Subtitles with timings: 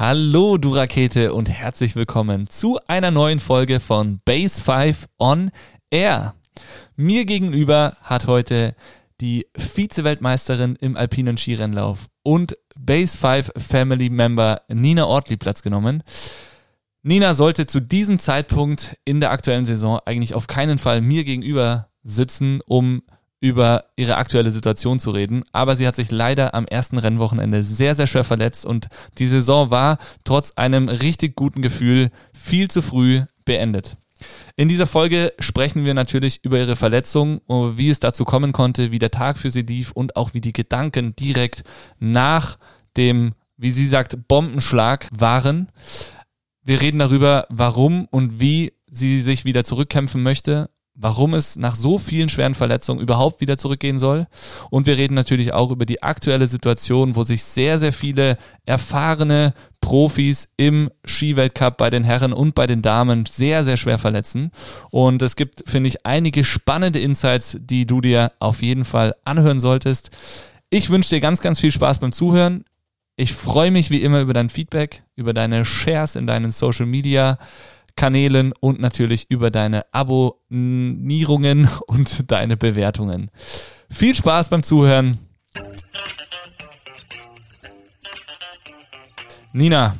[0.00, 5.50] Hallo, du Rakete und herzlich willkommen zu einer neuen Folge von Base 5 on
[5.90, 6.34] Air.
[6.96, 8.74] Mir gegenüber hat heute
[9.20, 16.02] die Vize-Weltmeisterin im alpinen Skirennlauf und Base 5 Family Member Nina Ortli Platz genommen.
[17.02, 21.90] Nina sollte zu diesem Zeitpunkt in der aktuellen Saison eigentlich auf keinen Fall mir gegenüber
[22.02, 23.02] sitzen, um
[23.40, 25.44] über ihre aktuelle Situation zu reden.
[25.52, 29.70] Aber sie hat sich leider am ersten Rennwochenende sehr, sehr schwer verletzt und die Saison
[29.70, 33.96] war trotz einem richtig guten Gefühl viel zu früh beendet.
[34.56, 38.98] In dieser Folge sprechen wir natürlich über ihre Verletzung, wie es dazu kommen konnte, wie
[38.98, 41.62] der Tag für sie lief und auch wie die Gedanken direkt
[41.98, 42.58] nach
[42.98, 45.68] dem, wie sie sagt, Bombenschlag waren.
[46.62, 50.68] Wir reden darüber, warum und wie sie sich wieder zurückkämpfen möchte
[51.00, 54.26] warum es nach so vielen schweren Verletzungen überhaupt wieder zurückgehen soll.
[54.68, 58.36] Und wir reden natürlich auch über die aktuelle Situation, wo sich sehr, sehr viele
[58.66, 64.50] erfahrene Profis im Skiweltcup bei den Herren und bei den Damen sehr, sehr schwer verletzen.
[64.90, 69.58] Und es gibt, finde ich, einige spannende Insights, die du dir auf jeden Fall anhören
[69.58, 70.10] solltest.
[70.68, 72.64] Ich wünsche dir ganz, ganz viel Spaß beim Zuhören.
[73.16, 77.38] Ich freue mich wie immer über dein Feedback, über deine Shares in deinen Social Media
[77.96, 83.30] Kanälen und natürlich über deine Abonnierungen und deine Bewertungen.
[83.90, 85.18] Viel Spaß beim Zuhören.
[89.52, 89.96] Nina,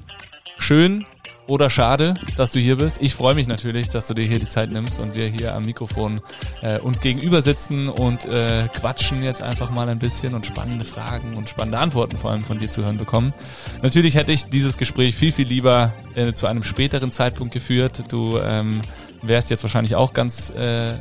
[0.59, 1.05] schön,
[1.51, 2.99] oder schade, dass du hier bist.
[3.03, 5.65] Ich freue mich natürlich, dass du dir hier die Zeit nimmst und wir hier am
[5.65, 6.21] Mikrofon
[6.63, 11.37] äh, uns gegenüber sitzen und äh, quatschen jetzt einfach mal ein bisschen und spannende Fragen
[11.37, 13.35] und spannende Antworten vor allem von dir zu hören bekommen.
[13.83, 18.05] Natürlich hätte ich dieses Gespräch viel, viel lieber äh, zu einem späteren Zeitpunkt geführt.
[18.11, 18.81] Du ähm,
[19.21, 20.93] wärst jetzt wahrscheinlich auch ganz äh,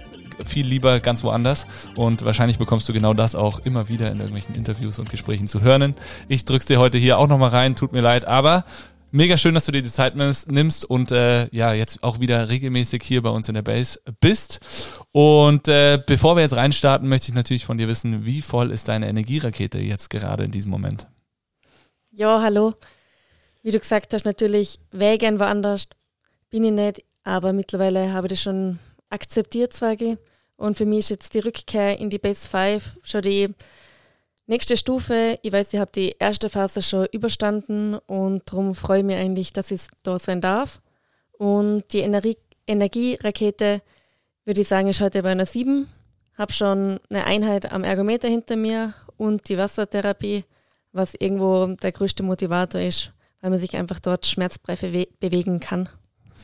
[0.43, 4.55] viel lieber ganz woanders und wahrscheinlich bekommst du genau das auch immer wieder in irgendwelchen
[4.55, 5.93] Interviews und Gesprächen zu hören.
[6.27, 8.63] Ich drück's dir heute hier auch nochmal rein, tut mir leid, aber
[9.11, 13.01] Mega schön, dass du dir die Zeit nimmst und äh, ja, jetzt auch wieder regelmäßig
[13.03, 14.59] hier bei uns in der Base bist.
[15.11, 18.87] Und äh, bevor wir jetzt reinstarten, möchte ich natürlich von dir wissen, wie voll ist
[18.87, 21.07] deine Energierakete jetzt gerade in diesem Moment?
[22.11, 22.75] Ja, hallo.
[23.63, 25.87] Wie du gesagt hast, natürlich gern woanders,
[26.51, 28.77] bin ich nicht, aber mittlerweile habe ich das schon
[29.09, 30.17] akzeptiert, sage ich.
[30.55, 33.55] Und für mich ist jetzt die Rückkehr in die Base 5 schon die
[34.49, 39.05] Nächste Stufe, ich weiß, ich habe die erste Phase schon überstanden und darum freue ich
[39.05, 40.81] mich eigentlich, dass ich da sein darf.
[41.33, 43.83] Und die Energie Energierakete,
[44.45, 45.87] würde ich sagen, ist heute bei einer 7.
[46.35, 50.45] Habe schon eine Einheit am Ergometer hinter mir und die Wassertherapie,
[50.93, 53.11] was irgendwo der größte Motivator ist,
[53.41, 55.89] weil man sich einfach dort schmerzfrei bewegen kann.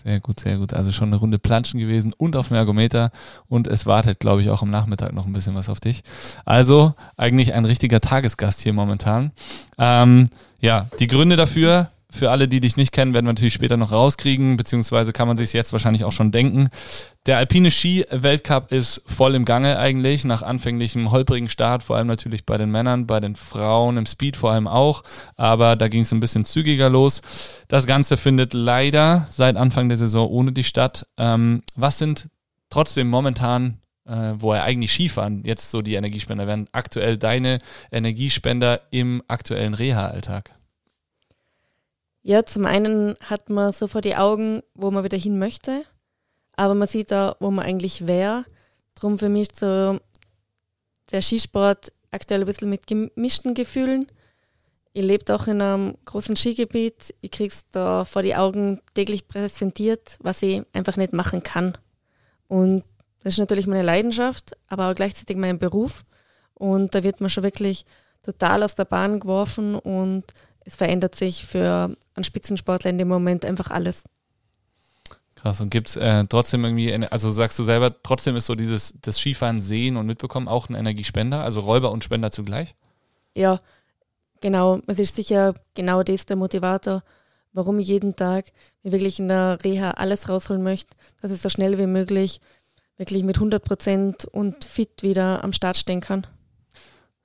[0.03, 0.73] Sehr gut, sehr gut.
[0.73, 3.11] Also schon eine Runde Planschen gewesen und auf dem Ergometer
[3.47, 6.03] und es wartet, glaube ich, auch am Nachmittag noch ein bisschen was auf dich.
[6.43, 9.31] Also eigentlich ein richtiger Tagesgast hier momentan.
[9.77, 10.29] Ähm,
[10.59, 13.91] ja, die Gründe dafür für alle, die dich nicht kennen, werden wir natürlich später noch
[13.91, 16.69] rauskriegen, beziehungsweise kann man sich jetzt wahrscheinlich auch schon denken.
[17.25, 22.45] Der alpine Ski-Weltcup ist voll im Gange eigentlich, nach anfänglichem holprigen Start, vor allem natürlich
[22.45, 25.03] bei den Männern, bei den Frauen im Speed vor allem auch,
[25.35, 27.21] aber da ging es ein bisschen zügiger los.
[27.67, 31.05] Das Ganze findet leider seit Anfang der Saison ohne dich statt.
[31.17, 32.29] Ähm, was sind
[32.69, 37.59] trotzdem momentan äh, wo er eigentlich Skifahren jetzt so die Energiespender werden, aktuell deine
[37.91, 40.51] Energiespender im aktuellen Reha-Alltag?
[42.27, 45.83] Ja, zum einen hat man so vor die Augen, wo man wieder hin möchte,
[46.55, 48.45] aber man sieht da, wo man eigentlich wäre.
[48.95, 49.99] Drum für mich so
[51.11, 54.07] der Skisport aktuell ein bisschen mit gemischten Gefühlen.
[54.93, 57.13] Ich lebe auch in einem großen Skigebiet.
[57.21, 61.77] Ich kriege es da vor die Augen täglich präsentiert, was ich einfach nicht machen kann.
[62.47, 62.83] Und
[63.21, 66.05] das ist natürlich meine Leidenschaft, aber auch gleichzeitig mein Beruf.
[66.55, 67.85] Und da wird man schon wirklich
[68.23, 70.23] total aus der Bahn geworfen und
[70.61, 74.03] es verändert sich für einen Spitzensportler in dem Moment einfach alles.
[75.35, 75.59] Krass.
[75.61, 79.19] Und gibt es äh, trotzdem irgendwie, also sagst du selber, trotzdem ist so dieses, das
[79.19, 82.75] Skifahren sehen und mitbekommen auch ein Energiespender, also Räuber und Spender zugleich?
[83.35, 83.59] Ja,
[84.39, 84.79] genau.
[84.87, 87.03] Es ist sicher genau das der Motivator,
[87.51, 88.45] warum ich jeden Tag
[88.83, 92.39] mir wirklich in der Reha alles rausholen möchte, dass ich so schnell wie möglich
[92.97, 96.25] wirklich mit 100 Prozent und fit wieder am Start stehen kann.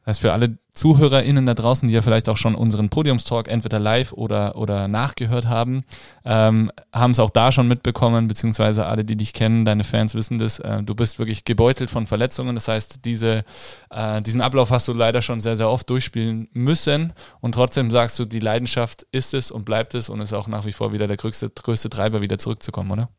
[0.05, 3.79] Das heißt, für alle ZuhörerInnen da draußen, die ja vielleicht auch schon unseren Podiumstalk entweder
[3.79, 5.83] live oder, oder nachgehört haben,
[6.25, 10.39] ähm, haben es auch da schon mitbekommen, beziehungsweise alle, die dich kennen, deine Fans wissen
[10.39, 12.55] das, äh, du bist wirklich gebeutelt von Verletzungen.
[12.55, 13.45] Das heißt, diese,
[13.91, 18.19] äh, diesen Ablauf hast du leider schon sehr, sehr oft durchspielen müssen und trotzdem sagst
[18.19, 21.09] du, die Leidenschaft ist es und bleibt es und ist auch nach wie vor wieder
[21.09, 23.11] der größte, größte Treiber, wieder zurückzukommen, oder?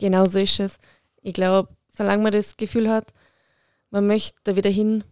[0.00, 0.76] Genau so ist es.
[1.22, 3.12] Ich glaube, solange man das Gefühl hat,
[3.90, 5.04] man möchte da wieder hin,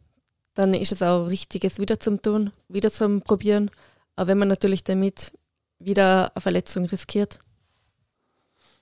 [0.59, 3.71] dann ist es auch richtig, es wieder zum Tun, wieder zum Probieren.
[4.17, 5.33] Aber wenn man natürlich damit
[5.79, 7.39] wieder eine Verletzung riskiert.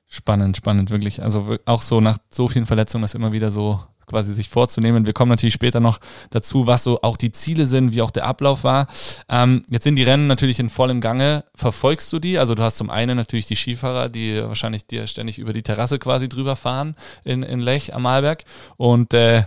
[0.06, 1.22] Spannend, spannend, wirklich.
[1.22, 5.04] Also auch so nach so vielen Verletzungen, das immer wieder so quasi sich vorzunehmen.
[5.04, 5.98] Wir kommen natürlich später noch
[6.30, 8.86] dazu, was so auch die Ziele sind, wie auch der Ablauf war.
[9.28, 11.44] Ähm, jetzt sind die Rennen natürlich in vollem Gange.
[11.54, 12.38] Verfolgst du die?
[12.38, 15.98] Also du hast zum einen natürlich die Skifahrer, die wahrscheinlich dir ständig über die Terrasse
[15.98, 18.44] quasi drüber fahren in, in Lech am Malberg.
[18.78, 19.42] Und äh,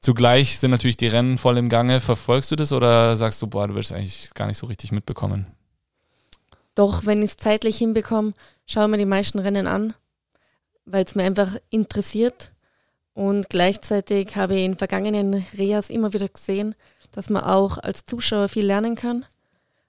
[0.00, 2.00] zugleich sind natürlich die Rennen voll im Gange.
[2.00, 5.46] Verfolgst du das oder sagst du, boah, du willst eigentlich gar nicht so richtig mitbekommen?
[6.74, 8.34] Doch, wenn ich es zeitlich hinbekomme,
[8.66, 9.94] schaue mir die meisten Rennen an,
[10.84, 12.52] weil es mir einfach interessiert.
[13.14, 16.76] Und gleichzeitig habe ich in vergangenen Reas immer wieder gesehen,
[17.10, 19.26] dass man auch als Zuschauer viel lernen kann.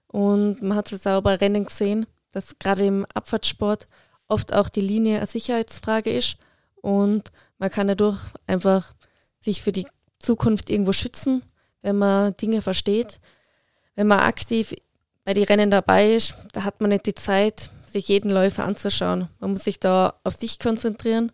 [0.08, 3.88] Und man hat es auch bei Rennen gesehen, dass gerade im Abfahrtssport
[4.28, 6.38] oft auch die Linie eine Sicherheitsfrage ist.
[6.82, 8.94] Und man kann dadurch einfach
[9.42, 9.86] sich für die
[10.20, 11.44] Zukunft irgendwo schützen,
[11.82, 13.20] wenn man Dinge versteht.
[13.96, 14.74] Wenn man aktiv
[15.26, 19.30] bei den Rennen dabei ist, da hat man nicht die Zeit, sich jeden Läufer anzuschauen.
[19.40, 21.32] Man muss sich da auf sich konzentrieren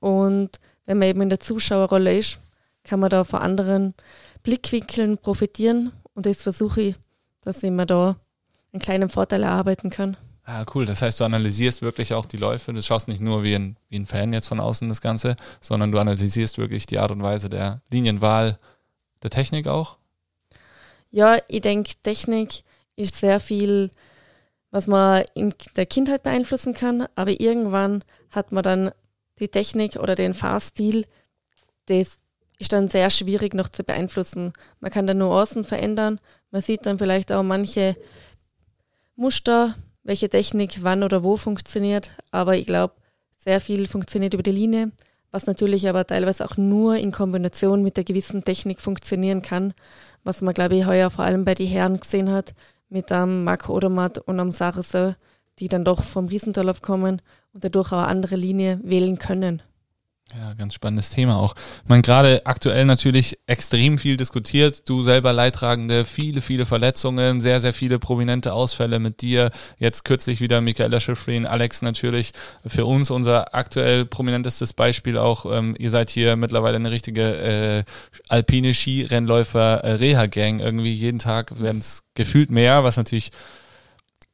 [0.00, 2.38] und wenn man eben in der Zuschauerrolle ist,
[2.84, 3.94] kann man da von anderen
[4.42, 6.96] Blickwinkeln profitieren und das versuche ich,
[7.40, 8.16] dass ich mir da
[8.72, 10.16] einen kleinen Vorteil erarbeiten kann.
[10.48, 10.86] Ah, cool.
[10.86, 12.72] Das heißt, du analysierst wirklich auch die Läufe.
[12.72, 15.90] Du schaust nicht nur wie ein, wie ein Fan jetzt von außen das Ganze, sondern
[15.90, 18.60] du analysierst wirklich die Art und Weise der Linienwahl
[19.24, 19.98] der Technik auch?
[21.10, 22.62] Ja, ich denke, Technik
[22.94, 23.90] ist sehr viel,
[24.70, 28.92] was man in der Kindheit beeinflussen kann, aber irgendwann hat man dann
[29.40, 31.06] die Technik oder den Fahrstil,
[31.86, 32.18] das
[32.58, 34.52] ist dann sehr schwierig noch zu beeinflussen.
[34.78, 36.20] Man kann dann Nuancen verändern,
[36.52, 37.96] man sieht dann vielleicht auch manche
[39.16, 39.74] Muster,
[40.06, 42.94] welche Technik wann oder wo funktioniert, aber ich glaube,
[43.36, 44.92] sehr viel funktioniert über die Linie,
[45.32, 49.74] was natürlich aber teilweise auch nur in Kombination mit der gewissen Technik funktionieren kann,
[50.22, 52.54] was man, glaube ich, heuer vor allem bei den Herren gesehen hat,
[52.88, 55.14] mit am Marco Odermatt und am Sarasö,
[55.58, 57.20] die dann doch vom Riesendorlauf kommen
[57.52, 59.62] und dadurch auch eine andere Linie wählen können.
[60.34, 61.54] Ja, ganz spannendes Thema auch.
[61.86, 64.88] Man gerade aktuell natürlich extrem viel diskutiert.
[64.88, 69.52] Du selber Leidtragende, viele, viele Verletzungen, sehr, sehr viele prominente Ausfälle mit dir.
[69.78, 72.32] Jetzt kürzlich wieder Michaela Schifrin, Alex natürlich.
[72.66, 75.46] Für uns unser aktuell prominentestes Beispiel auch.
[75.46, 77.84] Ähm, ihr seid hier mittlerweile eine richtige äh,
[78.28, 80.58] alpine Skirennläufer äh.
[80.58, 83.30] Irgendwie jeden Tag werden es gefühlt mehr, was natürlich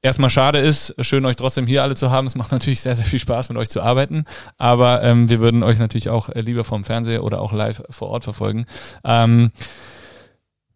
[0.03, 0.95] erstmal schade ist.
[1.01, 2.27] Schön, euch trotzdem hier alle zu haben.
[2.27, 4.25] Es macht natürlich sehr, sehr viel Spaß, mit euch zu arbeiten.
[4.59, 8.09] Aber ähm, wir würden euch natürlich auch äh, lieber vom Fernseher oder auch live vor
[8.09, 8.67] Ort verfolgen.
[9.05, 9.51] Ähm,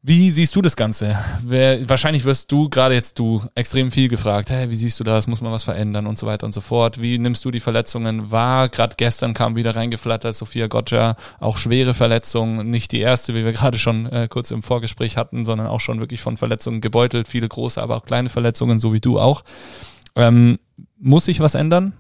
[0.09, 1.19] wie siehst du das Ganze?
[1.43, 4.51] Wer, wahrscheinlich wirst du gerade jetzt du extrem viel gefragt.
[4.51, 5.27] Hey, wie siehst du das?
[5.27, 7.01] Muss man was verändern und so weiter und so fort?
[7.01, 8.69] Wie nimmst du die Verletzungen wahr?
[8.69, 13.51] Gerade gestern kam wieder reingeflattert Sophia Gotcha, auch schwere Verletzungen, nicht die erste, wie wir
[13.51, 17.49] gerade schon äh, kurz im Vorgespräch hatten, sondern auch schon wirklich von Verletzungen gebeutelt, viele
[17.49, 19.43] große, aber auch kleine Verletzungen, so wie du auch.
[20.15, 20.57] Ähm,
[21.01, 21.95] muss sich was ändern?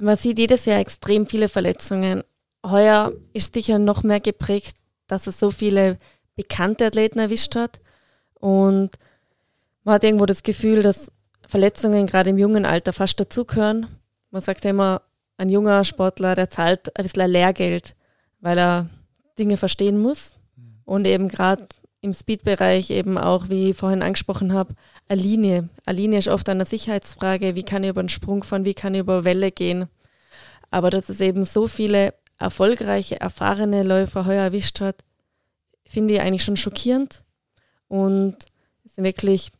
[0.00, 2.22] Man sieht jedes Jahr extrem viele Verletzungen.
[2.64, 4.78] Heuer ist sicher noch mehr geprägt
[5.08, 5.98] dass er so viele
[6.36, 7.80] bekannte Athleten erwischt hat.
[8.34, 8.90] Und
[9.82, 11.10] man hat irgendwo das Gefühl, dass
[11.48, 13.86] Verletzungen gerade im jungen Alter fast dazugehören.
[14.30, 15.02] Man sagt ja immer,
[15.38, 17.96] ein junger Sportler, der zahlt ein bisschen Lehrgeld,
[18.40, 18.88] weil er
[19.38, 20.34] Dinge verstehen muss.
[20.84, 21.66] Und eben gerade
[22.00, 24.74] im Speed-Bereich eben auch, wie ich vorhin angesprochen habe,
[25.08, 25.68] eine Linie.
[25.84, 28.94] Eine Linie ist oft eine Sicherheitsfrage, wie kann ich über einen Sprung fahren, wie kann
[28.94, 29.86] ich über Welle gehen.
[30.70, 35.04] Aber dass es eben so viele erfolgreiche, erfahrene Läufer heuer erwischt hat,
[35.86, 37.24] finde ich eigentlich schon schockierend.
[37.88, 38.36] Und
[38.84, 39.52] es ist wirklich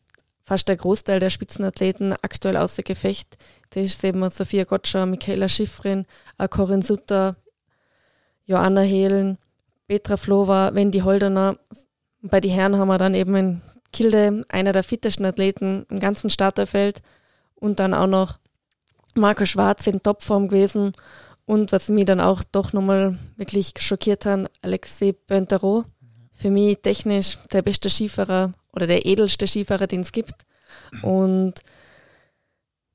[0.45, 3.37] fast der Großteil der Spitzenathleten aktuell außer Gefecht.
[3.71, 6.07] Das ist eben Sophia Gottscher, Michaela Schiffrin,
[6.51, 7.37] Corinne Sutter,
[8.47, 9.39] Joanna Hehlen,
[9.89, 11.59] Petra Flova, Wendy Holdener.
[12.23, 16.31] bei den Herren haben wir dann eben in Kilde, einer der fittesten Athleten im ganzen
[16.31, 17.03] Starterfeld
[17.55, 18.39] und dann auch noch
[19.15, 20.93] Marco Schwarz in Topform gewesen
[21.49, 25.87] und was mich dann auch doch nochmal wirklich schockiert hat, Alexei Böntero.
[26.31, 30.45] Für mich technisch der beste Skifahrer oder der edelste Skifahrer, den es gibt.
[31.01, 31.55] Und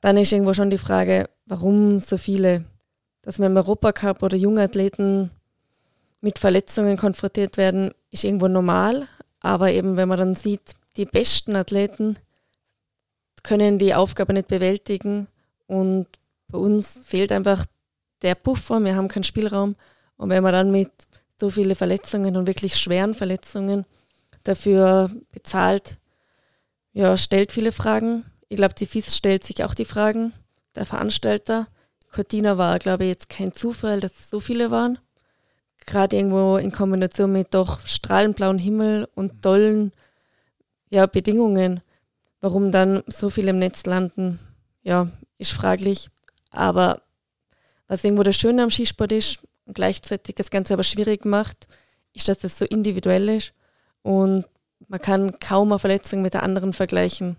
[0.01, 2.63] dann ist irgendwo schon die Frage, warum so viele,
[3.23, 5.31] dass wir im Europacup oder junge Athleten
[6.21, 9.07] mit Verletzungen konfrontiert werden, ist irgendwo normal.
[9.39, 12.19] Aber eben, wenn man dann sieht, die besten Athleten
[13.41, 15.27] können die Aufgabe nicht bewältigen
[15.65, 16.05] und
[16.49, 17.65] bei uns fehlt einfach
[18.23, 19.75] der Puffer, wir haben keinen Spielraum.
[20.17, 20.91] Und wenn man dann mit
[21.39, 23.85] so vielen Verletzungen und wirklich schweren Verletzungen
[24.43, 25.97] dafür bezahlt,
[26.93, 28.25] ja, stellt viele Fragen.
[28.49, 30.33] Ich glaube, die FIS stellt sich auch die Fragen,
[30.75, 31.67] der Veranstalter.
[32.11, 34.99] Cortina war, glaube ich, jetzt kein Zufall, dass es so viele waren.
[35.85, 39.91] Gerade irgendwo in Kombination mit doch strahlend blauen Himmel und tollen
[40.89, 41.81] ja, Bedingungen,
[42.39, 44.39] warum dann so viele im Netz landen,
[44.83, 46.09] ja, ist fraglich.
[46.51, 47.01] Aber
[47.87, 51.67] was irgendwo das Schöne am Skisport ist und gleichzeitig das Ganze aber schwierig macht,
[52.13, 53.53] ist, dass es so individuell ist
[54.01, 54.45] und
[54.87, 57.37] man kann kaum eine Verletzung mit der anderen vergleichen.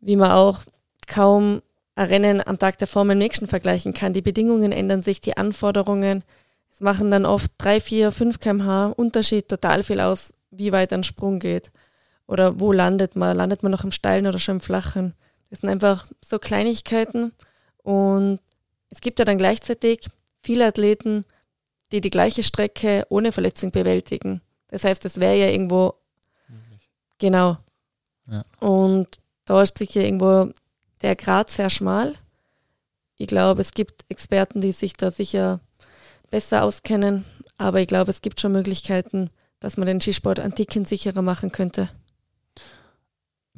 [0.00, 0.60] Wie man auch
[1.06, 1.62] kaum
[1.94, 4.12] ein Rennen am Tag davor mit dem nächsten vergleichen kann.
[4.12, 6.24] Die Bedingungen ändern sich, die Anforderungen.
[6.70, 11.04] Es machen dann oft 3, 4, 5 kmh Unterschied total viel aus, wie weit ein
[11.04, 11.70] Sprung geht.
[12.26, 13.36] Oder wo landet man?
[13.36, 15.14] Landet man noch im Steilen oder schon im Flachen?
[15.50, 17.32] Das sind einfach so Kleinigkeiten.
[17.82, 18.40] Und
[18.92, 20.06] es gibt ja dann gleichzeitig
[20.42, 21.24] viele Athleten,
[21.92, 24.42] die die gleiche Strecke ohne Verletzung bewältigen.
[24.68, 25.94] Das heißt, es wäre ja irgendwo
[26.46, 26.90] Möglich.
[27.18, 27.56] genau.
[28.30, 28.42] Ja.
[28.60, 29.08] Und
[29.46, 30.52] da ist sicher irgendwo
[31.00, 32.14] der Grad sehr schmal.
[33.16, 35.60] Ich glaube, es gibt Experten, die sich da sicher
[36.30, 37.24] besser auskennen,
[37.56, 41.50] aber ich glaube, es gibt schon Möglichkeiten, dass man den Skisport ein Ticken sicherer machen
[41.50, 41.88] könnte.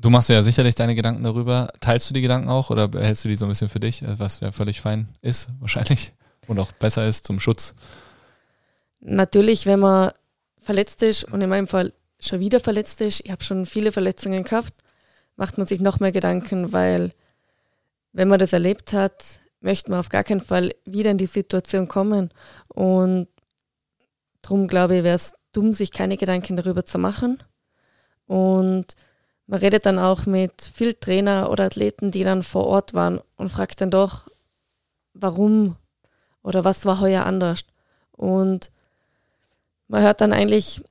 [0.04, 1.72] Du machst ja sicherlich deine Gedanken darüber.
[1.80, 4.18] Teilst du die Gedanken auch oder behältst du die so ein bisschen für dich, äh,
[4.18, 6.12] was ja völlig fein ist, wahrscheinlich,
[6.46, 7.74] und auch besser ist zum Schutz?
[9.00, 10.12] Natürlich, wenn man
[10.60, 14.44] verletzt ist und in meinem Fall schon wieder verletzt ist, ich habe schon viele Verletzungen
[14.44, 14.74] gehabt,
[15.36, 17.12] macht man sich noch mehr Gedanken, weil
[18.12, 21.88] wenn man das erlebt hat, möchte man auf gar keinen Fall wieder in die Situation
[21.88, 22.28] kommen.
[22.68, 23.26] Und
[24.42, 27.42] darum glaube ich, wäre es dumm, sich keine Gedanken darüber zu machen.
[28.26, 28.96] Und
[29.46, 33.50] man redet dann auch mit viel Trainer oder Athleten, die dann vor Ort waren und
[33.50, 34.28] fragt dann doch,
[35.12, 35.76] warum
[36.42, 37.64] oder was war heuer anders.
[38.12, 38.70] Und
[39.88, 40.82] man hört dann eigentlich,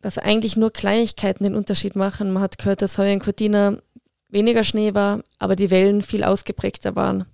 [0.00, 2.32] dass eigentlich nur Kleinigkeiten den Unterschied machen.
[2.32, 3.78] Man hat gehört, dass heuer in Cortina
[4.28, 7.26] weniger Schnee war, aber die Wellen viel ausgeprägter waren.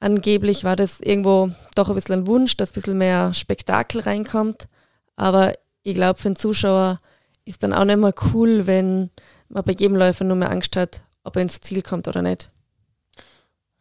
[0.00, 4.66] Angeblich war das irgendwo doch ein bisschen ein Wunsch, dass ein bisschen mehr Spektakel reinkommt.
[5.14, 7.00] Aber ich glaube, für den Zuschauer
[7.44, 9.10] ist dann auch nicht mehr cool, wenn
[9.50, 12.50] man bei jedem Läufer nur mehr Angst hat, ob er ins Ziel kommt oder nicht.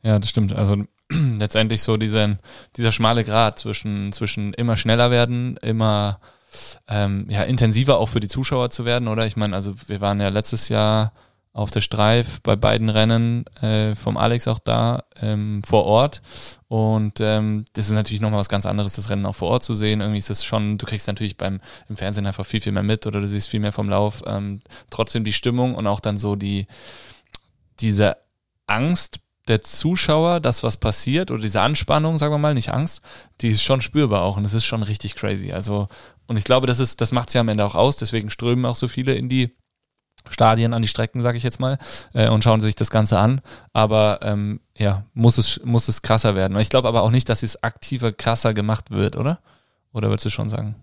[0.02, 0.54] Ja, das stimmt.
[0.54, 2.38] Also letztendlich so dieser,
[2.76, 6.20] dieser schmale Grat zwischen, zwischen immer schneller werden, immer
[6.88, 9.26] ähm, ja, intensiver auch für die Zuschauer zu werden, oder?
[9.26, 11.14] Ich meine, also wir waren ja letztes Jahr
[11.52, 16.22] auf der Streif bei beiden Rennen äh, vom Alex auch da ähm, vor Ort.
[16.68, 19.74] Und ähm, das ist natürlich nochmal was ganz anderes, das Rennen auch vor Ort zu
[19.74, 20.02] sehen.
[20.02, 23.08] Irgendwie ist es schon, du kriegst natürlich beim im Fernsehen einfach viel, viel mehr mit
[23.08, 24.24] oder du siehst viel mehr vom Lauf.
[24.28, 26.68] Ähm, trotzdem die Stimmung und auch dann so die
[27.80, 28.18] diese
[28.68, 33.02] Angst der Zuschauer, dass was passiert oder diese Anspannung, sagen wir mal, nicht Angst,
[33.42, 35.52] die ist schon spürbar auch und es ist schon richtig crazy.
[35.52, 35.88] Also,
[36.28, 38.66] und ich glaube, das ist, das macht es ja am Ende auch aus, deswegen strömen
[38.66, 39.56] auch so viele in die
[40.30, 41.78] Stadien, an die Strecken, sage ich jetzt mal,
[42.14, 43.42] äh, und schauen sich das Ganze an.
[43.74, 46.58] Aber ähm, ja, muss es, muss es krasser werden.
[46.60, 49.40] Ich glaube aber auch nicht, dass es aktiver krasser gemacht wird, oder?
[49.94, 50.76] Oder würdest du schon sagen?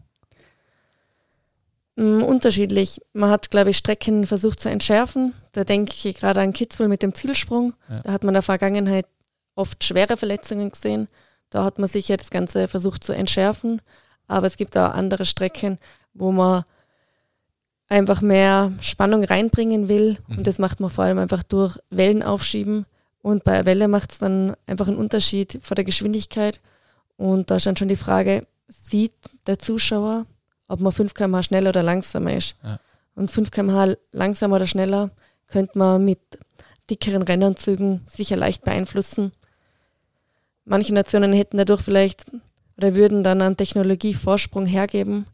[1.96, 3.00] Mm, unterschiedlich.
[3.12, 5.34] Man hat, glaube ich, Strecken versucht zu entschärfen.
[5.52, 7.74] Da denke ich gerade an Kitzbühel mit dem Zielsprung.
[7.88, 8.00] Ja.
[8.00, 9.06] Da hat man in der Vergangenheit
[9.54, 11.08] oft schwere Verletzungen gesehen.
[11.50, 13.80] Da hat man sicher das Ganze versucht zu entschärfen.
[14.28, 15.78] Aber es gibt auch andere Strecken,
[16.12, 16.64] wo man
[17.88, 20.18] einfach mehr Spannung reinbringen will.
[20.26, 20.38] Mhm.
[20.38, 22.86] Und das macht man vor allem einfach durch Wellen aufschieben.
[23.22, 26.60] Und bei der Welle macht es dann einfach einen Unterschied vor der Geschwindigkeit.
[27.16, 29.14] Und da ist dann schon die Frage, sieht
[29.46, 30.26] der Zuschauer,
[30.68, 32.56] ob man 5 km schneller oder langsamer ist.
[32.62, 32.78] Ja.
[33.14, 35.10] Und 5 km langsamer oder schneller
[35.46, 36.20] könnte man mit
[36.90, 39.32] dickeren Rennanzügen sicher leicht beeinflussen.
[40.64, 42.26] Manche Nationen hätten dadurch vielleicht
[42.76, 45.26] oder würden dann einen Technologievorsprung hergeben.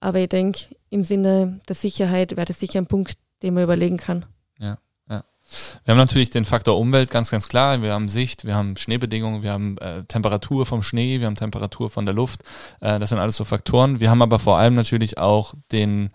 [0.00, 3.96] Aber ich denke, im Sinne der Sicherheit wäre das sicher ein Punkt, den man überlegen
[3.96, 4.24] kann.
[4.58, 4.78] Ja,
[5.08, 5.24] ja.
[5.84, 7.80] Wir haben natürlich den Faktor Umwelt ganz, ganz klar.
[7.82, 11.90] Wir haben Sicht, wir haben Schneebedingungen, wir haben äh, Temperatur vom Schnee, wir haben Temperatur
[11.90, 12.42] von der Luft.
[12.80, 14.00] Äh, das sind alles so Faktoren.
[14.00, 16.10] Wir haben aber vor allem natürlich auch den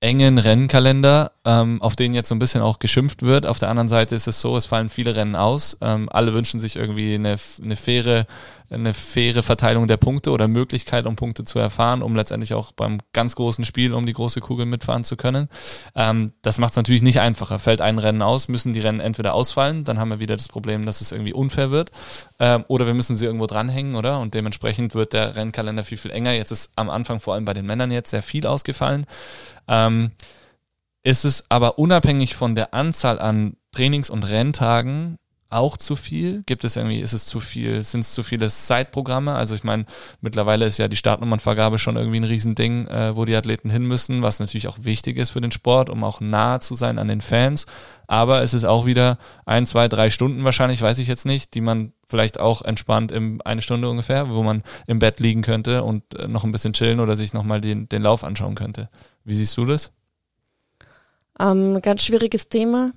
[0.00, 3.46] engen Rennkalender, ähm, auf den jetzt so ein bisschen auch geschimpft wird.
[3.46, 5.78] Auf der anderen Seite ist es so, es fallen viele Rennen aus.
[5.80, 8.26] Ähm, alle wünschen sich irgendwie eine, eine, faire,
[8.70, 12.98] eine faire Verteilung der Punkte oder Möglichkeit, um Punkte zu erfahren, um letztendlich auch beim
[13.12, 15.48] ganz großen Spiel um die große Kugel mitfahren zu können.
[15.94, 17.58] Ähm, das macht es natürlich nicht einfacher.
[17.58, 20.86] Fällt ein Rennen aus, müssen die Rennen entweder ausfallen, dann haben wir wieder das Problem,
[20.86, 21.90] dass es irgendwie unfair wird,
[22.38, 24.20] ähm, oder wir müssen sie irgendwo dranhängen, oder?
[24.20, 26.32] Und dementsprechend wird der Rennkalender viel, viel enger.
[26.32, 29.06] Jetzt ist am Anfang vor allem bei den Männern jetzt sehr viel ausgefallen.
[29.68, 30.12] Ähm,
[31.06, 35.18] ist es aber unabhängig von der Anzahl an Trainings- und Renntagen
[35.48, 36.42] auch zu viel?
[36.44, 39.34] Gibt es irgendwie, ist es zu viel, sind es zu viele Side-Programme?
[39.34, 39.86] Also ich meine,
[40.20, 44.22] mittlerweile ist ja die Startnummernvergabe schon irgendwie ein Riesending, äh, wo die Athleten hin müssen,
[44.22, 47.20] was natürlich auch wichtig ist für den Sport, um auch nahe zu sein an den
[47.20, 47.66] Fans.
[48.06, 51.60] Aber es ist auch wieder ein, zwei, drei Stunden wahrscheinlich, weiß ich jetzt nicht, die
[51.60, 56.14] man vielleicht auch entspannt in eine Stunde ungefähr, wo man im Bett liegen könnte und
[56.14, 58.88] äh, noch ein bisschen chillen oder sich nochmal den, den Lauf anschauen könnte.
[59.24, 59.92] Wie siehst du das?
[61.38, 62.90] Ähm, ganz schwieriges Thema.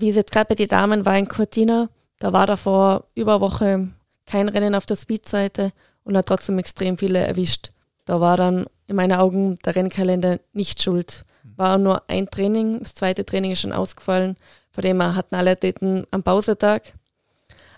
[0.00, 1.88] Wie es jetzt gerade bei den Damen war in Cortina,
[2.18, 3.88] da war davor über eine Woche
[4.26, 5.72] kein Rennen auf der Speedseite
[6.04, 7.70] und hat trotzdem extrem viele erwischt.
[8.04, 11.24] Da war dann in meinen Augen der Rennkalender nicht schuld.
[11.56, 14.36] War nur ein Training, das zweite Training ist schon ausgefallen,
[14.70, 16.82] von dem her hatten alle Athleten am Pausetag.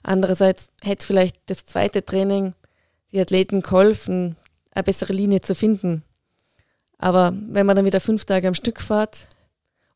[0.02, 2.54] Andererseits hätte vielleicht das zweite Training
[3.12, 4.36] die Athleten geholfen,
[4.72, 6.02] eine bessere Linie zu finden.
[6.98, 9.28] Aber wenn man dann wieder fünf Tage am Stück fährt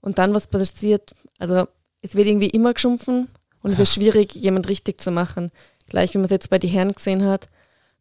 [0.01, 1.67] und dann was passiert, also
[2.03, 3.29] es wird irgendwie immer geschumpfen
[3.63, 5.51] und es ist schwierig, jemand richtig zu machen.
[5.89, 7.49] Gleich wie man es jetzt bei den Herren gesehen hat.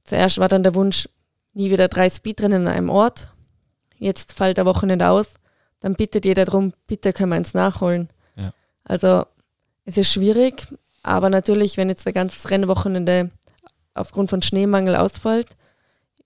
[0.03, 1.07] Zuerst war dann der Wunsch,
[1.53, 3.29] nie wieder drei Speedrennen an einem Ort.
[3.97, 5.31] Jetzt fällt der Wochenende aus.
[5.79, 8.09] Dann bittet jeder darum, bitte können wir eins nachholen.
[8.35, 8.53] Ja.
[8.83, 9.25] Also
[9.85, 10.67] es ist schwierig,
[11.03, 13.31] aber natürlich, wenn jetzt ein ganzes Rennwochenende
[13.93, 15.55] aufgrund von Schneemangel ausfällt,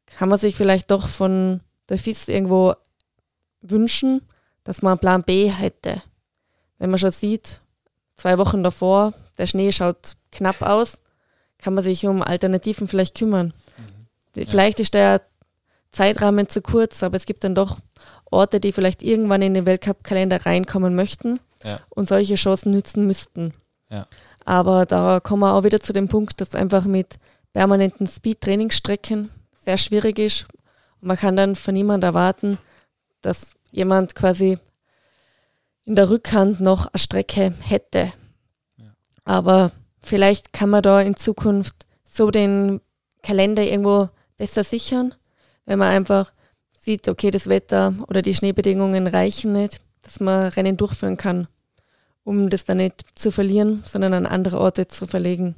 [0.06, 2.76] kann man sich vielleicht doch von der FIS irgendwo
[3.62, 4.22] wünschen,
[4.64, 6.02] dass man einen Plan B hätte.
[6.78, 7.62] Wenn man schon sieht,
[8.16, 11.00] zwei Wochen davor, der Schnee schaut knapp aus,
[11.58, 13.54] kann man sich um Alternativen vielleicht kümmern.
[14.36, 14.46] Ja.
[14.46, 15.22] Vielleicht ist der
[15.92, 17.78] Zeitrahmen zu kurz, aber es gibt dann doch
[18.30, 21.80] Orte, die vielleicht irgendwann in den Weltcup-Kalender reinkommen möchten Ja.
[21.90, 23.54] und solche Chancen nützen müssten.
[23.90, 24.08] Ja.
[24.44, 27.16] Aber da kommen wir auch wieder zu dem Punkt, dass einfach mit
[27.54, 29.32] permanenten Speed-Trainingsstrecken
[29.62, 30.46] sehr schwierig ist.
[31.02, 32.58] Und man kann dann von niemand erwarten,
[33.22, 34.60] dass jemand quasi
[35.86, 38.12] in der Rückhand noch eine Strecke hätte.
[38.78, 38.94] Ja.
[39.24, 42.82] Aber vielleicht kann man da in Zukunft so den
[43.22, 45.14] Kalender irgendwo besser sichern,
[45.66, 46.34] wenn man einfach
[46.80, 51.48] sieht, okay, das Wetter oder die Schneebedingungen reichen nicht, dass man Rennen durchführen kann,
[52.24, 55.56] um das dann nicht zu verlieren, sondern an andere Orte zu verlegen.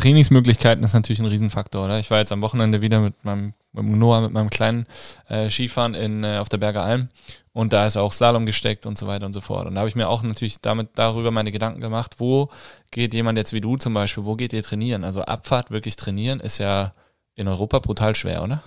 [0.00, 1.98] Trainingsmöglichkeiten ist natürlich ein Riesenfaktor, oder?
[1.98, 4.86] Ich war jetzt am Wochenende wieder mit meinem, mit Noah, mit meinem kleinen
[5.28, 7.10] äh, Skifahren in, äh, auf der Berger Alm
[7.52, 9.66] und da ist auch Slalom gesteckt und so weiter und so fort.
[9.66, 12.48] Und da habe ich mir auch natürlich damit darüber meine Gedanken gemacht, wo
[12.90, 15.04] geht jemand jetzt wie du zum Beispiel, wo geht ihr trainieren?
[15.04, 16.94] Also Abfahrt wirklich trainieren ist ja
[17.34, 18.62] in Europa brutal schwer, oder?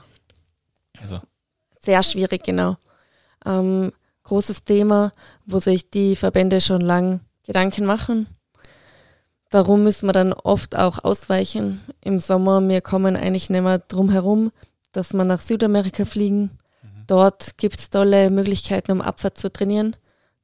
[1.02, 1.20] Also,
[1.80, 2.78] Sehr schwierig, genau.
[3.46, 3.92] Ähm,
[4.24, 5.12] großes Thema,
[5.46, 8.28] wo sich die Verbände schon lang Gedanken machen.
[9.54, 11.80] Darum müssen wir dann oft auch ausweichen.
[12.02, 14.52] Im Sommer, wir kommen eigentlich nicht mehr drum herum,
[14.94, 16.58] dass wir nach Südamerika fliegen.
[17.06, 19.96] Dort gibt es tolle Möglichkeiten, um Abfahrt zu trainieren.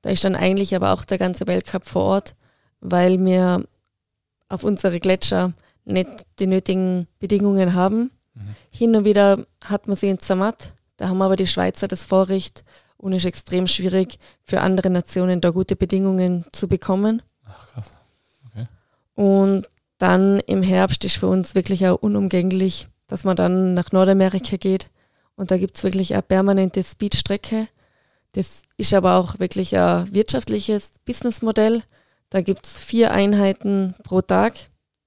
[0.03, 2.35] Da ist dann eigentlich aber auch der ganze Weltcup vor Ort,
[2.81, 3.65] weil wir
[4.47, 5.53] auf unsere Gletscher
[5.85, 8.11] nicht die nötigen Bedingungen haben.
[8.35, 8.55] Mhm.
[8.69, 10.73] Hin und wieder hat man sie in Zermatt.
[10.97, 12.63] Da haben aber die Schweizer das Vorrecht
[12.97, 17.23] und es ist extrem schwierig für andere Nationen da gute Bedingungen zu bekommen.
[19.19, 24.55] Und dann im Herbst ist für uns wirklich auch unumgänglich, dass man dann nach Nordamerika
[24.55, 24.89] geht.
[25.36, 27.67] Und da gibt's wirklich eine permanente Speedstrecke.
[28.32, 31.84] Das ist aber auch wirklich ein wirtschaftliches Businessmodell.
[32.29, 34.53] Da gibt's vier Einheiten pro Tag.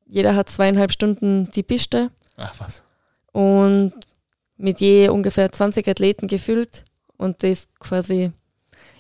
[0.05, 2.83] Jeder hat zweieinhalb Stunden die Piste Ach was.
[3.33, 3.95] und
[4.59, 6.85] mit je ungefähr 20 Athleten gefüllt.
[7.17, 8.31] Und das quasi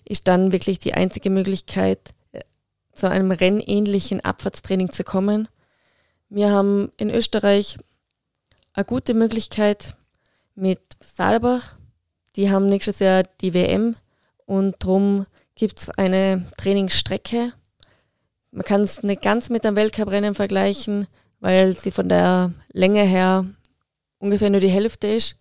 [0.07, 2.15] ist dann wirklich die einzige Möglichkeit,
[2.93, 5.49] zu einem rennähnlichen Abfahrtstraining zu kommen.
[6.29, 7.79] Wir haben in Österreich
[8.75, 9.95] eine gute Möglichkeit
[10.55, 11.77] mit Saalbach.
[12.37, 13.97] Die haben nächstes Jahr die WM
[14.47, 17.53] und darum gibt es eine Trainingsstrecke.
[18.51, 21.07] Man kann es nicht ganz mit einem Weltcuprennen vergleichen,
[21.41, 23.47] weil sie von der Länge her
[24.19, 25.37] ungefähr nur die Hälfte ist.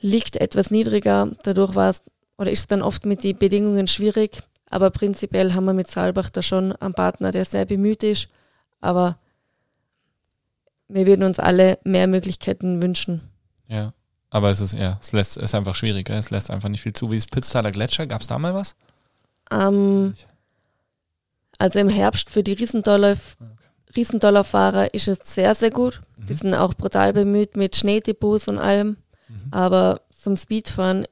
[0.00, 2.02] Liegt etwas niedriger, dadurch war es
[2.36, 4.42] oder ist es dann oft mit den Bedingungen schwierig.
[4.74, 8.26] Aber prinzipiell haben wir mit Saalbach da schon einen Partner, der sehr bemüht ist.
[8.80, 9.18] Aber
[10.88, 13.20] wir würden uns alle mehr Möglichkeiten wünschen.
[13.68, 13.92] Ja.
[14.30, 17.08] Aber es ist, ja, es lässt, ist einfach schwierig, es lässt einfach nicht viel zu.
[17.12, 18.08] Wie ist Pitztaler Gletscher?
[18.08, 18.74] Gab es da mal was?
[19.52, 20.14] Ähm,
[21.58, 23.16] also im Herbst für die Riesendollar,
[23.94, 26.02] Riesendollarfahrer ist es sehr, sehr gut.
[26.16, 26.38] Die Mhm.
[26.38, 28.96] sind auch brutal bemüht mit Schneedepots und allem.
[29.28, 29.52] Mhm.
[29.52, 31.06] Aber zum Speedfahren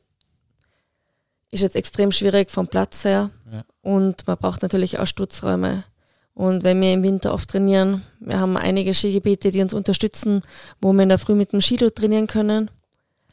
[1.53, 3.31] ist jetzt extrem schwierig vom Platz her.
[3.83, 5.85] Und man braucht natürlich auch Stutzräume.
[6.35, 10.43] Und wenn wir im Winter oft trainieren, wir haben einige Skigebiete, die uns unterstützen,
[10.81, 12.71] wo wir in der Früh mit dem Skido trainieren können.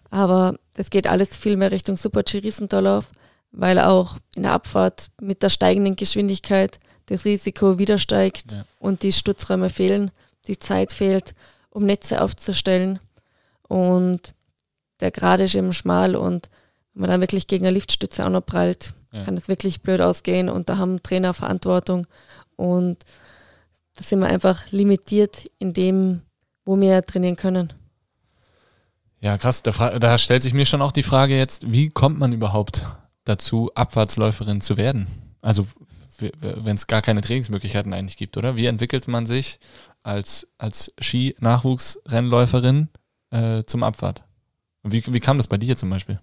[0.09, 3.11] Aber das geht alles viel mehr Richtung Super-G Riesendorlauf,
[3.51, 8.65] weil auch in der Abfahrt mit der steigenden Geschwindigkeit das Risiko wieder steigt Ja.
[8.79, 10.11] und die Stutzräume fehlen,
[10.47, 11.33] die Zeit fehlt,
[11.69, 12.99] um Netze aufzustellen.
[13.67, 14.33] Und
[14.99, 16.49] der Grad ist eben schmal und
[16.93, 19.23] wenn man dann wirklich gegen eine Liftstütze auch noch prallt, Ja.
[19.23, 22.05] kann das wirklich blöd ausgehen und da haben Trainer Verantwortung
[22.55, 23.03] und
[23.95, 26.21] da sind wir einfach limitiert in dem,
[26.65, 27.73] wo wir trainieren können.
[29.21, 29.63] Ja, krass.
[29.63, 32.85] Da, da stellt sich mir schon auch die Frage jetzt, wie kommt man überhaupt
[33.25, 35.07] dazu, Abfahrtsläuferin zu werden?
[35.41, 35.67] Also
[36.41, 38.55] wenn es gar keine Trainingsmöglichkeiten eigentlich gibt, oder?
[38.55, 39.59] Wie entwickelt man sich
[40.03, 42.89] als, als Ski-Nachwuchsrennläuferin
[43.31, 44.23] äh, zum Abfahrt?
[44.83, 46.19] Wie, wie kam das bei dir zum Beispiel?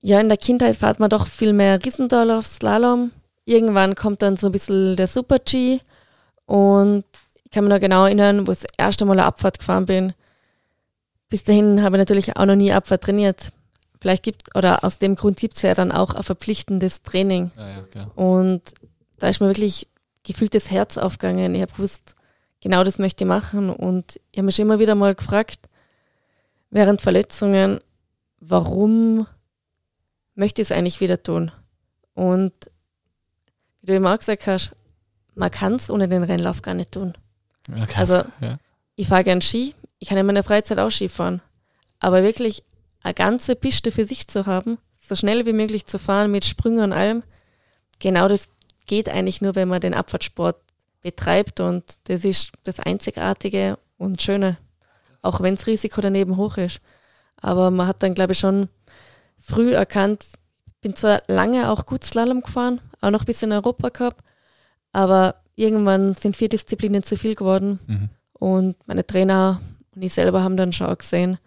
[0.00, 3.10] Ja, in der Kindheit fährt man doch viel mehr Riesendorlauf, Slalom.
[3.44, 5.80] Irgendwann kommt dann so ein bisschen der Super-G
[6.46, 7.04] und
[7.44, 10.12] ich kann mich noch genau erinnern, wo ich das erste Mal eine Abfahrt gefahren bin.
[11.28, 13.52] Bis dahin habe ich natürlich auch noch nie Abfahrt trainiert.
[14.00, 17.50] Vielleicht gibt, oder aus dem Grund gibt es ja dann auch ein verpflichtendes Training.
[17.56, 18.62] Ja, ja, und
[19.18, 19.88] da ist mir wirklich
[20.22, 21.54] gefühlt das Herz aufgegangen.
[21.54, 22.14] Ich habe gewusst,
[22.60, 23.70] genau das möchte ich machen.
[23.70, 25.68] Und ich habe mich immer wieder mal gefragt,
[26.70, 27.80] während Verletzungen,
[28.40, 29.26] warum
[30.38, 31.50] möchte ich es eigentlich wieder tun?
[32.14, 32.52] Und
[33.82, 34.72] wie du immer auch gesagt hast,
[35.34, 37.14] man kann es ohne den Rennlauf gar nicht tun.
[37.74, 38.58] Ja, also ja.
[38.96, 41.42] ich fahre gern Ski, ich kann in meiner Freizeit auch Ski fahren.
[42.00, 42.62] Aber wirklich
[43.02, 46.84] eine ganze Piste für sich zu haben, so schnell wie möglich zu fahren mit Sprüngen
[46.84, 47.22] und allem,
[47.98, 48.48] genau das
[48.86, 50.56] geht eigentlich nur, wenn man den Abfahrtsport
[51.02, 54.58] betreibt und das ist das Einzigartige und Schöne,
[55.22, 56.80] auch wenn das Risiko daneben hoch ist.
[57.40, 58.68] Aber man hat dann, glaube ich, schon
[59.48, 60.26] früh erkannt,
[60.80, 64.22] bin zwar lange auch gut Slalom gefahren, auch noch ein bisschen Europa Cup,
[64.92, 68.08] aber irgendwann sind vier Disziplinen zu viel geworden mhm.
[68.34, 69.60] und meine Trainer
[69.94, 71.38] und ich selber haben dann schon gesehen,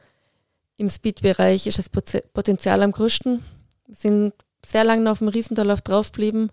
[0.75, 3.43] im Speed-Bereich ist das Potenzial am größten.
[3.85, 4.33] Wir sind
[4.65, 6.51] sehr lange auf dem Riesendorlauf draufgeblieben,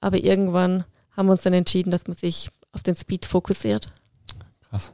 [0.00, 3.92] aber irgendwann haben wir uns dann entschieden, dass man sich auf den Speed fokussiert.
[4.68, 4.92] Krass.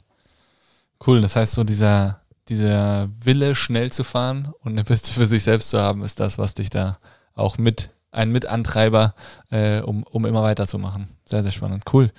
[1.06, 5.42] Cool, das heißt so dieser, dieser Wille, schnell zu fahren und eine Piste für sich
[5.42, 6.98] selbst zu haben, ist das, was dich da
[7.34, 9.14] auch mit, ein Mitantreiber,
[9.50, 11.08] äh, um, um immer weiterzumachen.
[11.26, 11.84] Sehr, sehr spannend.
[11.92, 12.10] Cool.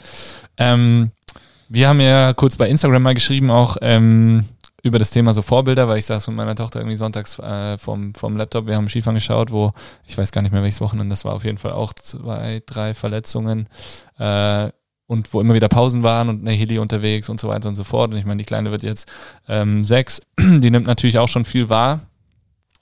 [0.57, 1.11] Ähm,
[1.69, 4.45] wir haben ja kurz bei Instagram mal geschrieben, auch ähm,
[4.83, 8.13] über das Thema so Vorbilder, weil ich saß mit meiner Tochter irgendwie sonntags äh, vom,
[8.13, 9.73] vom Laptop, wir haben Skifahren geschaut, wo,
[10.05, 12.93] ich weiß gar nicht mehr welches Wochenende, das war auf jeden Fall auch zwei, drei
[12.93, 13.67] Verletzungen
[14.17, 14.69] äh,
[15.07, 17.83] und wo immer wieder Pausen waren und eine Heli unterwegs und so weiter und so
[17.83, 18.11] fort.
[18.11, 19.09] Und ich meine, die Kleine wird jetzt
[19.47, 22.01] ähm, sechs, die nimmt natürlich auch schon viel wahr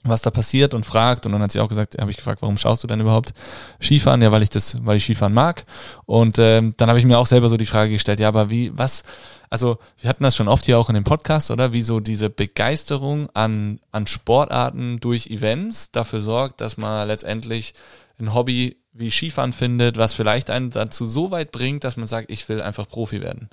[0.08, 1.26] was da passiert und fragt.
[1.26, 3.32] Und dann hat sie auch gesagt, habe ich gefragt, warum schaust du denn überhaupt
[3.80, 4.22] Skifahren?
[4.22, 5.64] Ja, weil ich das, weil ich Skifahren mag.
[6.04, 8.76] Und ähm, dann habe ich mir auch selber so die Frage gestellt, ja, aber wie,
[8.76, 9.04] was,
[9.50, 11.72] also wir hatten das schon oft hier auch in dem Podcast, oder?
[11.72, 17.74] Wie so diese Begeisterung an, an Sportarten durch Events dafür sorgt, dass man letztendlich
[18.18, 22.30] ein Hobby wie Skifahren findet, was vielleicht einen dazu so weit bringt, dass man sagt,
[22.30, 23.48] ich will einfach Profi werden.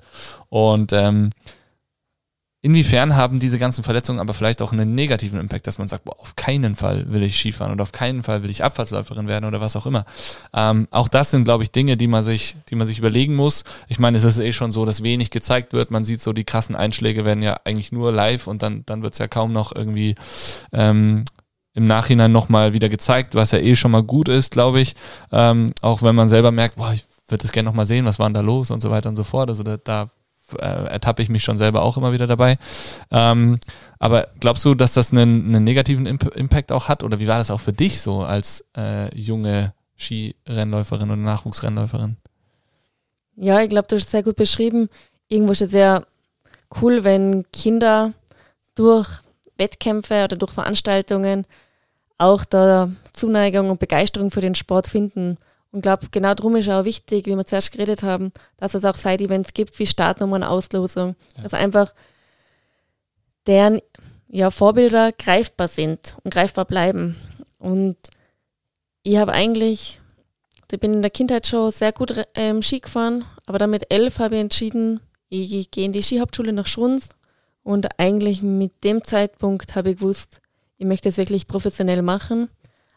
[0.48, 1.30] Und ähm,
[2.64, 6.18] Inwiefern haben diese ganzen Verletzungen aber vielleicht auch einen negativen Impact, dass man sagt, boah,
[6.18, 9.60] auf keinen Fall will ich Skifahren oder auf keinen Fall will ich Abfahrtsläuferin werden oder
[9.60, 10.06] was auch immer.
[10.54, 13.64] Ähm, auch das sind, glaube ich, Dinge, die man sich, die man sich überlegen muss.
[13.88, 15.90] Ich meine, es ist eh schon so, dass wenig gezeigt wird.
[15.90, 19.12] Man sieht so, die krassen Einschläge werden ja eigentlich nur live und dann, dann wird
[19.12, 20.14] es ja kaum noch irgendwie
[20.72, 21.26] ähm,
[21.74, 24.94] im Nachhinein nochmal wieder gezeigt, was ja eh schon mal gut ist, glaube ich.
[25.32, 28.26] Ähm, auch wenn man selber merkt, boah, ich würde das gerne nochmal sehen, was war
[28.26, 29.48] denn da los und so weiter und so fort.
[29.48, 30.08] Also da, da
[30.58, 32.58] äh, ertappe ich mich schon selber auch immer wieder dabei.
[33.10, 33.58] Ähm,
[33.98, 37.02] aber glaubst du, dass das einen, einen, negativen Impact auch hat?
[37.02, 42.16] Oder wie war das auch für dich so als äh, junge Skirennläuferin oder Nachwuchsrennläuferin?
[43.36, 44.88] Ja, ich glaube, du hast es sehr gut beschrieben.
[45.28, 46.06] Irgendwo ist es sehr
[46.80, 48.12] cool, wenn Kinder
[48.74, 49.08] durch
[49.56, 51.46] Wettkämpfe oder durch Veranstaltungen
[52.18, 55.38] auch da Zuneigung und Begeisterung für den Sport finden.
[55.72, 58.94] Und glaube, genau darum ist auch wichtig, wie wir zuerst geredet haben, dass es auch
[58.94, 61.16] Side-Events gibt wie Startnummern, Auslosung.
[61.36, 61.42] Ja.
[61.42, 61.92] Dass einfach
[63.46, 63.80] deren
[64.28, 67.16] ja, Vorbilder greifbar sind und greifbar bleiben.
[67.58, 67.96] Und
[69.02, 70.00] ich habe eigentlich,
[70.70, 74.18] ich bin in der Kindheit schon sehr gut ähm, Ski gefahren, aber dann mit elf
[74.18, 77.10] habe ich entschieden, ich gehe in die Skihauptschule nach Schrunz
[77.62, 80.40] und eigentlich mit dem Zeitpunkt habe ich gewusst,
[80.84, 82.48] ich möchte es wirklich professionell machen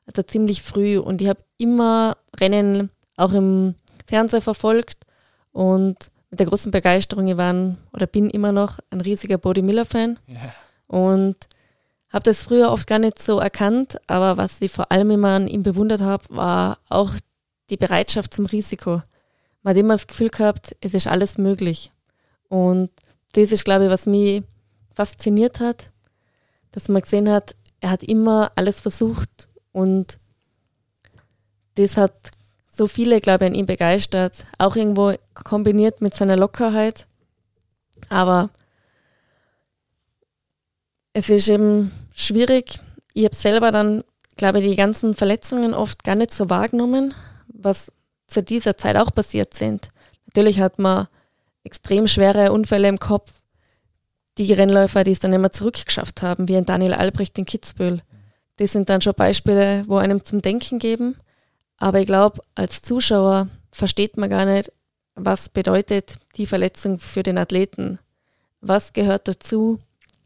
[0.07, 3.75] also ziemlich früh und ich habe immer Rennen auch im
[4.07, 5.05] Fernseher verfolgt
[5.51, 5.97] und
[6.29, 10.53] mit der großen Begeisterung, ich war oder bin immer noch ein riesiger Body Miller-Fan yeah.
[10.87, 11.35] und
[12.09, 15.47] habe das früher oft gar nicht so erkannt, aber was ich vor allem immer an
[15.47, 17.11] ihm bewundert habe, war auch
[17.69, 19.01] die Bereitschaft zum Risiko.
[19.61, 21.91] Man hat immer das Gefühl gehabt, es ist alles möglich.
[22.47, 22.89] Und
[23.33, 24.43] das ist, glaube ich, was mich
[24.93, 25.91] fasziniert hat,
[26.71, 30.19] dass man gesehen hat, er hat immer alles versucht und
[31.75, 32.31] das hat
[32.69, 34.45] so viele, glaube ich, an ihm begeistert.
[34.57, 37.07] Auch irgendwo kombiniert mit seiner Lockerheit.
[38.09, 38.49] Aber
[41.13, 42.79] es ist eben schwierig.
[43.13, 44.03] Ich habe selber dann,
[44.37, 47.13] glaube ich, die ganzen Verletzungen oft gar nicht so wahrgenommen,
[47.47, 47.91] was
[48.27, 49.89] zu dieser Zeit auch passiert sind.
[50.27, 51.07] Natürlich hat man
[51.63, 53.31] extrem schwere Unfälle im Kopf.
[54.37, 58.01] Die Rennläufer, die es dann immer zurückgeschafft haben, wie ein Daniel Albrecht in Kitzbühel.
[58.57, 61.15] Das sind dann schon Beispiele, wo einem zum Denken geben.
[61.77, 64.71] Aber ich glaube, als Zuschauer versteht man gar nicht,
[65.15, 67.99] was bedeutet die Verletzung für den Athleten.
[68.61, 69.79] Was gehört dazu,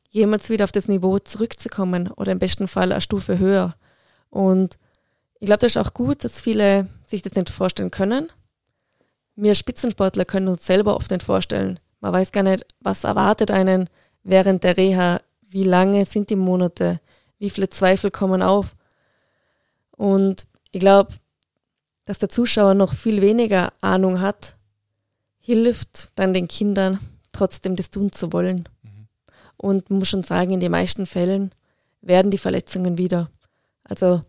[0.10, 3.76] jemals wieder auf das Niveau zurückzukommen oder im besten Fall eine Stufe höher.
[4.30, 4.78] Und
[5.40, 8.30] ich glaube, das ist auch gut, dass viele sich das nicht vorstellen können.
[9.36, 11.80] Wir Spitzensportler können uns selber oft nicht vorstellen.
[12.02, 13.90] Man weiß gar nicht, was erwartet einen
[14.24, 17.00] während der Reha, wie lange sind die Monate,
[17.40, 18.76] wie viele Zweifel kommen auf.
[19.92, 21.14] Und ich glaube,
[22.06, 24.56] dass der Zuschauer noch viel weniger Ahnung hat,
[25.40, 27.00] hilft dann den Kindern
[27.32, 28.68] trotzdem das tun zu wollen.
[28.84, 29.08] Mhm.
[29.58, 31.52] Und man muss schon sagen, in den meisten Fällen
[32.02, 33.30] werden die Verletzungen wieder.
[33.84, 34.22] Also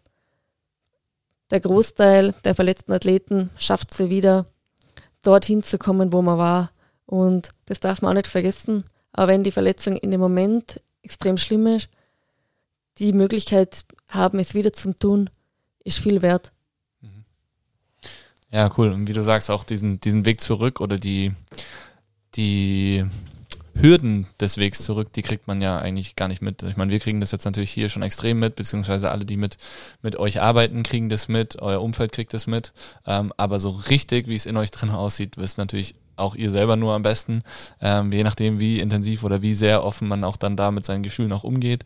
[1.51, 4.47] der Großteil der verletzten Athleten schafft es wieder,
[5.23, 6.71] dorthin zu kommen, wo man war.
[7.07, 8.85] Und das darf man auch nicht vergessen.
[9.13, 11.89] Aber wenn die Verletzung in dem Moment extrem schlimm ist,
[12.99, 15.31] die Möglichkeit haben, es wieder zu tun,
[15.85, 16.53] ist viel wert.
[17.01, 17.25] Mhm.
[18.51, 18.93] Ja, cool.
[18.93, 21.33] Und wie du sagst, auch diesen, diesen Weg zurück oder die,
[22.35, 23.05] die
[23.75, 26.63] Hürden des Wegs zurück, die kriegt man ja eigentlich gar nicht mit.
[26.63, 29.57] Ich meine, wir kriegen das jetzt natürlich hier schon extrem mit, beziehungsweise alle, die mit,
[30.03, 32.73] mit euch arbeiten, kriegen das mit, euer Umfeld kriegt das mit.
[33.07, 36.77] Ähm, aber so richtig, wie es in euch drin aussieht, wisst natürlich auch ihr selber
[36.77, 37.43] nur am besten,
[37.81, 41.03] ähm, je nachdem, wie intensiv oder wie sehr offen man auch dann da mit seinen
[41.03, 41.85] Gefühlen auch umgeht.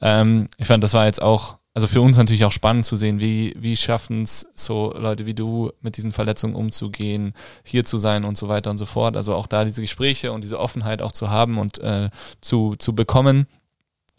[0.00, 3.20] Ähm, ich fand, das war jetzt auch also für uns natürlich auch spannend zu sehen,
[3.20, 7.34] wie, wie schaffen es so Leute wie du mit diesen Verletzungen umzugehen,
[7.64, 9.14] hier zu sein und so weiter und so fort.
[9.14, 12.08] Also auch da diese Gespräche und diese Offenheit auch zu haben und äh,
[12.40, 13.46] zu, zu bekommen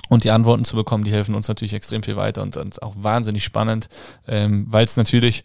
[0.08, 2.94] und die Antworten zu bekommen, die helfen uns natürlich extrem viel weiter und, und auch
[2.96, 3.90] wahnsinnig spannend,
[4.28, 5.44] ähm, weil es natürlich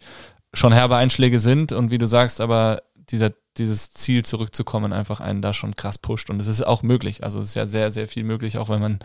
[0.53, 5.41] schon herbe Einschläge sind und wie du sagst, aber dieser, dieses Ziel zurückzukommen einfach einen
[5.41, 7.23] da schon krass pusht und es ist auch möglich.
[7.23, 8.99] Also es ist ja sehr, sehr viel möglich, auch wenn man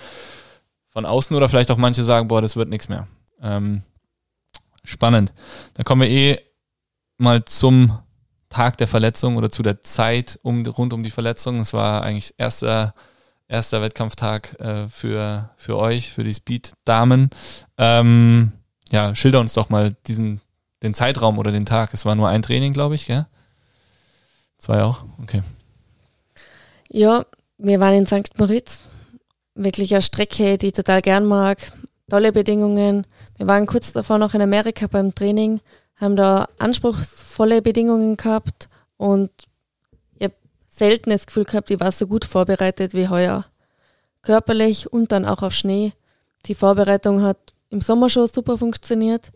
[0.90, 3.06] von außen oder vielleicht auch manche sagen, boah, das wird nichts mehr.
[3.42, 3.82] Ähm,
[4.84, 5.32] spannend.
[5.74, 6.40] Dann kommen wir eh
[7.18, 7.98] mal zum
[8.48, 11.60] Tag der Verletzung oder zu der Zeit um, rund um die Verletzung.
[11.60, 12.94] Es war eigentlich erster,
[13.46, 17.30] erster Wettkampftag äh, für, für euch, für die Speed-Damen.
[17.76, 18.52] Ähm,
[18.90, 20.40] ja, schilder uns doch mal diesen,
[20.82, 21.92] den Zeitraum oder den Tag.
[21.92, 23.26] Es war nur ein Training, glaube ich, gell?
[24.58, 25.04] Zwei auch?
[25.22, 25.42] Okay.
[26.88, 27.24] Ja,
[27.58, 28.38] wir waren in St.
[28.38, 28.80] Moritz
[29.54, 31.72] wirklich eine Strecke, die ich total gern mag.
[32.08, 33.06] Tolle Bedingungen.
[33.36, 35.60] Wir waren kurz davor noch in Amerika beim Training,
[35.96, 39.30] haben da anspruchsvolle Bedingungen gehabt und
[40.14, 40.34] ich habe
[40.70, 43.44] selten das Gefühl gehabt, ich war so gut vorbereitet wie heuer.
[44.22, 45.92] Körperlich und dann auch auf Schnee.
[46.46, 47.38] Die Vorbereitung hat
[47.70, 49.30] im Sommer schon super funktioniert.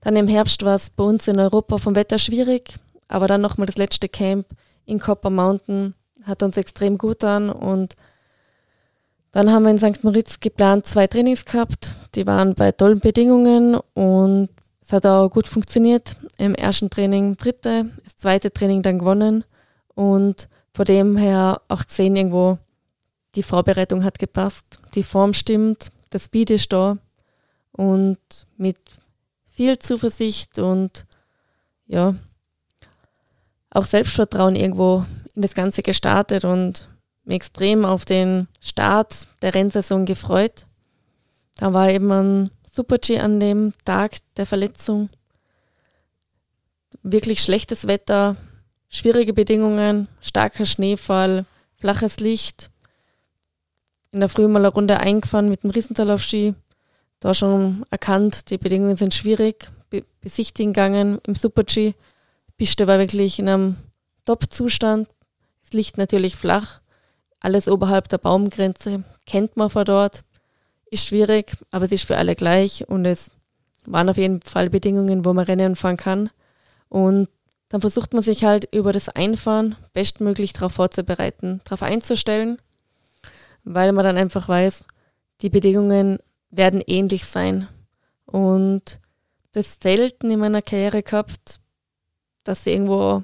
[0.00, 2.78] Dann im Herbst war es bei uns in Europa vom Wetter schwierig,
[3.12, 4.46] aber dann nochmal das letzte Camp
[4.86, 5.94] in Copper Mountain
[6.24, 7.94] hat uns extrem gut an und
[9.32, 10.02] dann haben wir in St.
[10.02, 11.96] Moritz geplant zwei Trainings gehabt.
[12.14, 14.48] Die waren bei tollen Bedingungen und
[14.80, 16.16] es hat auch gut funktioniert.
[16.38, 19.44] Im ersten Training dritte, das zweite Training dann gewonnen
[19.94, 22.58] und von dem her auch gesehen irgendwo,
[23.34, 26.96] die Vorbereitung hat gepasst, die Form stimmt, der Speed ist da
[27.72, 28.18] und
[28.56, 28.78] mit
[29.50, 31.06] viel Zuversicht und
[31.86, 32.14] ja,
[33.74, 35.04] auch Selbstvertrauen irgendwo
[35.34, 36.88] in das Ganze gestartet und
[37.24, 40.66] mich extrem auf den Start der Rennsaison gefreut.
[41.56, 45.08] Da war eben ein Super-G an dem Tag der Verletzung.
[47.02, 48.36] Wirklich schlechtes Wetter,
[48.88, 52.70] schwierige Bedingungen, starker Schneefall, flaches Licht.
[54.10, 56.54] In der Früh mal eine Runde eingefahren mit dem Riesentalaufski.
[57.20, 59.70] Da schon erkannt, die Bedingungen sind schwierig.
[59.90, 61.94] Be besichtigen gegangen im Super-G.
[62.62, 63.76] Die Piste war wirklich in einem
[64.24, 65.08] Top-Zustand.
[65.62, 66.80] Das Licht natürlich flach.
[67.40, 70.22] Alles oberhalb der Baumgrenze kennt man von dort.
[70.88, 73.32] Ist schwierig, aber es ist für alle gleich und es
[73.84, 76.30] waren auf jeden Fall Bedingungen, wo man Rennen fahren kann.
[76.88, 77.28] Und
[77.68, 82.58] dann versucht man sich halt über das Einfahren bestmöglich darauf vorzubereiten, darauf einzustellen,
[83.64, 84.84] weil man dann einfach weiß,
[85.40, 86.18] die Bedingungen
[86.50, 87.66] werden ähnlich sein.
[88.24, 89.00] Und
[89.50, 91.58] das selten in meiner Karriere gehabt,
[92.44, 93.22] dass ich irgendwo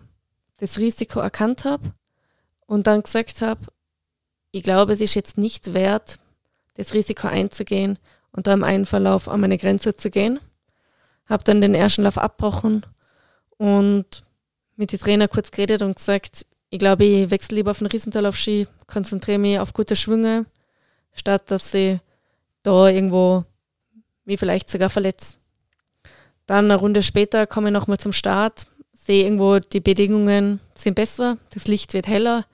[0.59, 1.93] das Risiko erkannt habe
[2.67, 3.61] und dann gesagt habe,
[4.51, 6.19] ich glaube, es ist jetzt nicht wert,
[6.75, 7.99] das Risiko einzugehen
[8.33, 10.41] und da im einen Verlauf an meine Grenze zu gehen.
[11.27, 12.87] Habe dann den ersten Lauf abbrochen
[13.57, 14.25] und
[14.77, 18.33] mit den Trainer kurz geredet und gesagt, ich glaube, ich wechsle lieber auf den Riesental
[18.33, 20.47] Ski, konzentriere mich auf gute Schwünge,
[21.13, 21.99] statt dass ich
[22.63, 23.45] da irgendwo
[24.25, 25.39] mich vielleicht sogar verletze.
[26.47, 28.67] Dann eine Runde später komme ich nochmal zum Start,
[29.09, 32.45] sehe irgendwo, die Bedingungen sind besser, das Licht wird heller,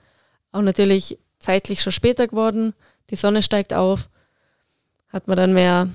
[0.53, 2.73] auch natürlich zeitlich schon später geworden.
[3.09, 4.07] Die Sonne steigt auf,
[5.09, 5.89] hat man dann mehr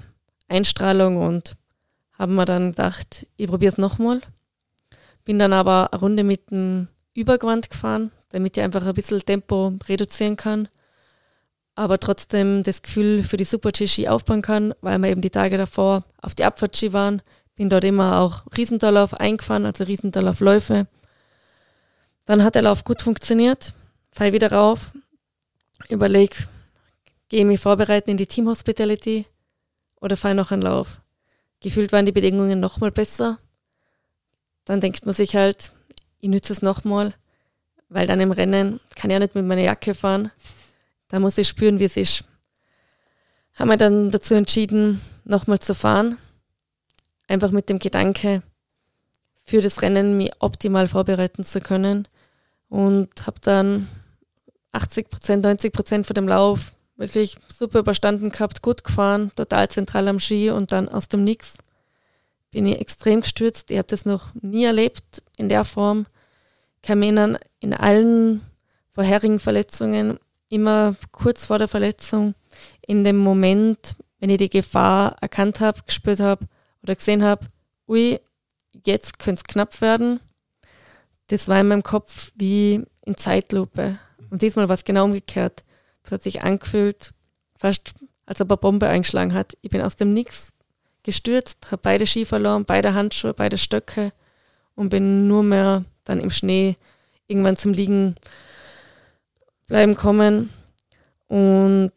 [0.49, 1.57] Einstrahlung und
[2.13, 4.21] haben wir dann gedacht, ich probiere es nochmal.
[5.25, 9.73] bin dann aber eine Runde mit dem Übergewand gefahren, damit ich einfach ein bisschen Tempo
[9.89, 10.69] reduzieren kann,
[11.75, 16.05] aber trotzdem das Gefühl für die Super-G-Ski aufbauen kann, weil wir eben die Tage davor
[16.21, 17.23] auf die Abfahrtski waren.
[17.61, 20.87] Bin dort immer auch Riesentallauf eingefahren, also Riesentallaufläufe.
[22.25, 23.75] Dann hat der Lauf gut funktioniert,
[24.13, 24.93] fall wieder rauf,
[25.91, 26.35] überleg,
[27.29, 29.27] gehe mich vorbereiten in die Team Hospitality
[30.01, 31.03] oder fahre noch einen Lauf.
[31.61, 33.39] Gefühlt waren die Bedingungen nochmal besser.
[34.65, 35.73] Dann denkt man sich halt,
[36.19, 37.13] ich nütze es nochmal,
[37.91, 40.31] weil dann im Rennen kann ich ja nicht mit meiner Jacke fahren.
[41.09, 42.25] Da muss ich spüren, wie es ist.
[43.53, 46.17] Haben wir dann dazu entschieden, nochmal zu fahren.
[47.31, 48.43] Einfach mit dem Gedanke,
[49.45, 52.09] für das Rennen mich optimal vorbereiten zu können.
[52.69, 53.87] Und habe dann
[54.73, 60.09] 80 Prozent, 90 Prozent von dem Lauf wirklich super überstanden gehabt, gut gefahren, total zentral
[60.09, 61.55] am Ski und dann aus dem Nix
[62.51, 63.71] bin ich extrem gestürzt.
[63.71, 66.07] Ich habe das noch nie erlebt in der Form.
[66.83, 68.41] Mich erinnern, in allen
[68.91, 72.35] vorherigen Verletzungen, immer kurz vor der Verletzung,
[72.85, 76.49] in dem Moment, wenn ich die Gefahr erkannt habe, gespürt habe
[76.83, 77.47] oder gesehen habe,
[77.89, 78.21] ui,
[78.87, 80.21] jetzt könnte es knapp werden.
[81.29, 83.99] Das war in meinem Kopf wie in Zeitlupe.
[84.31, 85.65] Und diesmal war es genau umgekehrt.
[86.05, 87.13] Es hat sich angefühlt,
[87.59, 87.95] fast
[88.27, 89.57] als ob eine Bombe eingeschlagen hat.
[89.61, 90.53] Ich bin aus dem Nix
[91.03, 94.13] gestürzt, habe beide Ski verloren, beide Handschuhe, beide Stöcke
[94.75, 96.77] und bin nur mehr dann im Schnee
[97.27, 98.15] irgendwann zum Liegen
[99.67, 100.51] bleiben kommen.
[101.29, 101.93] Und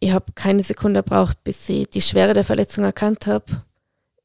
[0.00, 3.44] ich habe keine Sekunde gebraucht, bis ich die Schwere der Verletzung erkannt habe.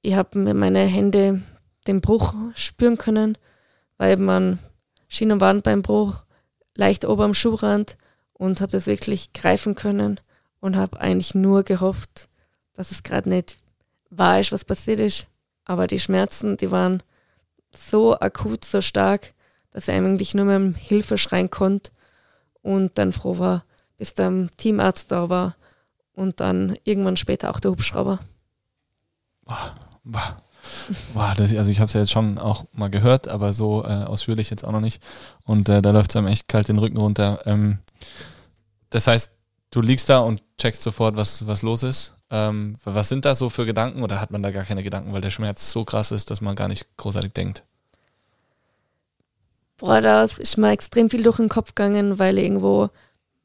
[0.01, 1.45] Ich habe mit meinen Händen
[1.87, 3.37] den Bruch spüren können,
[3.97, 4.59] weil man
[5.07, 6.23] Schien- und Wadenbeinbruch
[6.75, 7.97] leicht ober am Schuhrand
[8.33, 10.19] und habe das wirklich greifen können
[10.61, 12.29] und habe eigentlich nur gehofft,
[12.73, 13.57] dass es gerade nicht
[14.09, 15.27] wahr ist, was passiert ist.
[15.65, 17.03] Aber die Schmerzen, die waren
[17.71, 19.33] so akut, so stark,
[19.71, 21.91] dass ich eigentlich nur mehr Hilfe schreien konnte
[22.61, 23.65] und dann froh war,
[23.97, 25.57] bis der Teamarzt da war
[26.13, 28.19] und dann irgendwann später auch der Hubschrauber.
[29.45, 29.71] Wow,
[30.09, 30.35] wow.
[31.13, 34.03] wow das, also ich habe es ja jetzt schon auch mal gehört, aber so äh,
[34.03, 35.01] ausführlich jetzt auch noch nicht.
[35.43, 37.41] Und äh, da läuft es einem echt kalt den Rücken runter.
[37.45, 37.79] Ähm,
[38.89, 39.31] das heißt,
[39.71, 42.15] du liegst da und checkst sofort, was, was los ist.
[42.31, 45.21] Ähm, was sind da so für Gedanken oder hat man da gar keine Gedanken, weil
[45.21, 47.63] der Schmerz so krass ist, dass man gar nicht großartig denkt?
[49.77, 52.89] Boah, da ist mir extrem viel durch den Kopf gegangen, weil ich irgendwo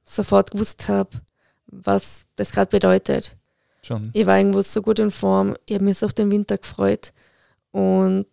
[0.05, 1.11] sofort gewusst habe,
[1.67, 3.37] was das gerade bedeutet.
[3.85, 4.11] Schon.
[4.15, 7.13] Ich war irgendwo so gut in Form, ich habe mich so auf den Winter gefreut.
[7.71, 8.27] Und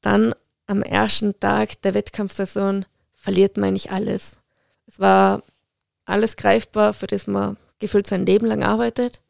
[0.00, 0.34] dann
[0.66, 4.38] am ersten Tag der Wettkampfsaison verliert man eigentlich alles.
[4.86, 5.42] Es war
[6.04, 9.20] alles greifbar, für das man gefühlt sein Leben lang arbeitet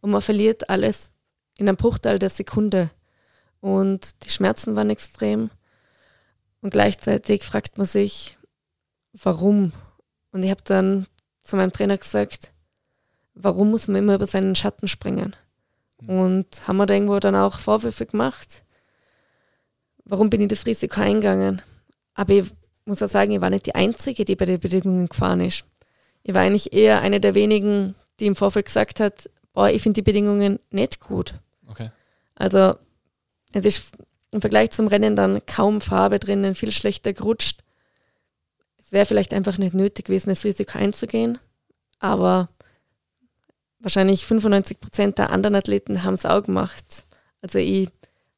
[0.00, 1.10] und man verliert alles
[1.56, 2.90] in einem Bruchteil der Sekunde.
[3.60, 5.50] Und die Schmerzen waren extrem
[6.60, 8.36] und gleichzeitig fragt man sich,
[9.12, 9.72] warum?
[10.32, 11.06] Und ich habe dann
[11.42, 12.52] zu meinem Trainer gesagt,
[13.36, 15.36] warum muss man immer über seinen Schatten springen?
[16.00, 16.10] Mhm.
[16.10, 18.64] Und haben wir da irgendwo dann auch Vorwürfe gemacht?
[20.04, 21.62] Warum bin ich das Risiko eingegangen?
[22.14, 22.50] Aber ich
[22.84, 25.64] muss auch sagen, ich war nicht die Einzige, die bei den Bedingungen gefahren ist.
[26.22, 29.98] Ich war eigentlich eher eine der wenigen, die im Vorfeld gesagt hat, boah, ich finde
[29.98, 31.34] die Bedingungen nicht gut.
[31.68, 31.90] Okay.
[32.34, 32.74] Also
[33.52, 33.92] es ist
[34.32, 37.62] im Vergleich zum Rennen dann kaum Farbe drinnen, viel schlechter gerutscht.
[38.78, 41.38] Es wäre vielleicht einfach nicht nötig gewesen, das Risiko einzugehen,
[41.98, 42.48] aber
[43.86, 47.06] wahrscheinlich 95 Prozent der anderen Athleten haben es auch gemacht.
[47.40, 47.88] Also ich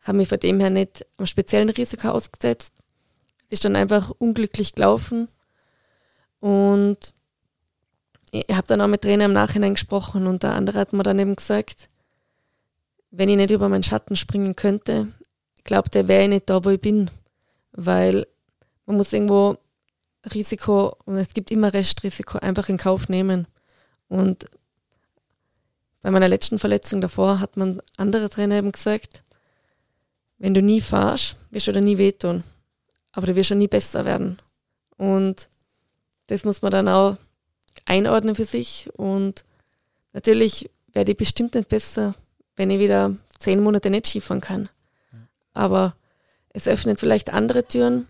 [0.02, 2.74] habe mich von dem her nicht am speziellen Risiko ausgesetzt.
[3.46, 5.28] Es ist dann einfach unglücklich gelaufen
[6.40, 7.14] und
[8.30, 11.18] ich habe dann auch mit Trainer im Nachhinein gesprochen und der andere hat mir dann
[11.18, 11.88] eben gesagt,
[13.10, 15.08] wenn ich nicht über meinen Schatten springen könnte,
[15.64, 17.10] glaubt er, wäre ich nicht da, wo ich bin.
[17.72, 18.26] Weil
[18.84, 19.56] man muss irgendwo
[20.34, 23.46] Risiko, und es gibt immer Restrisiko, einfach in Kauf nehmen.
[24.08, 24.44] Und
[26.02, 29.22] bei meiner letzten Verletzung davor hat man andere Trainer eben gesagt,
[30.38, 32.44] wenn du nie fahrst, wirst du dir nie wehtun.
[33.12, 34.38] Aber du wirst schon nie besser werden.
[34.96, 35.48] Und
[36.28, 37.16] das muss man dann auch
[37.86, 38.88] einordnen für sich.
[38.94, 39.44] Und
[40.12, 42.14] natürlich werde ich bestimmt nicht besser,
[42.56, 44.68] wenn ich wieder zehn Monate nicht Skifahren kann.
[45.54, 45.96] Aber
[46.50, 48.06] es öffnet vielleicht andere Türen,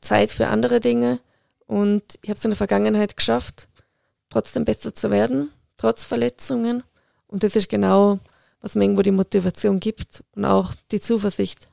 [0.00, 1.20] Zeit für andere Dinge.
[1.66, 3.68] Und ich habe es in der Vergangenheit geschafft,
[4.28, 6.82] trotzdem besser zu werden, trotz Verletzungen.
[7.32, 8.18] Und das ist genau,
[8.60, 11.66] was mir irgendwo die Motivation gibt und auch die Zuversicht.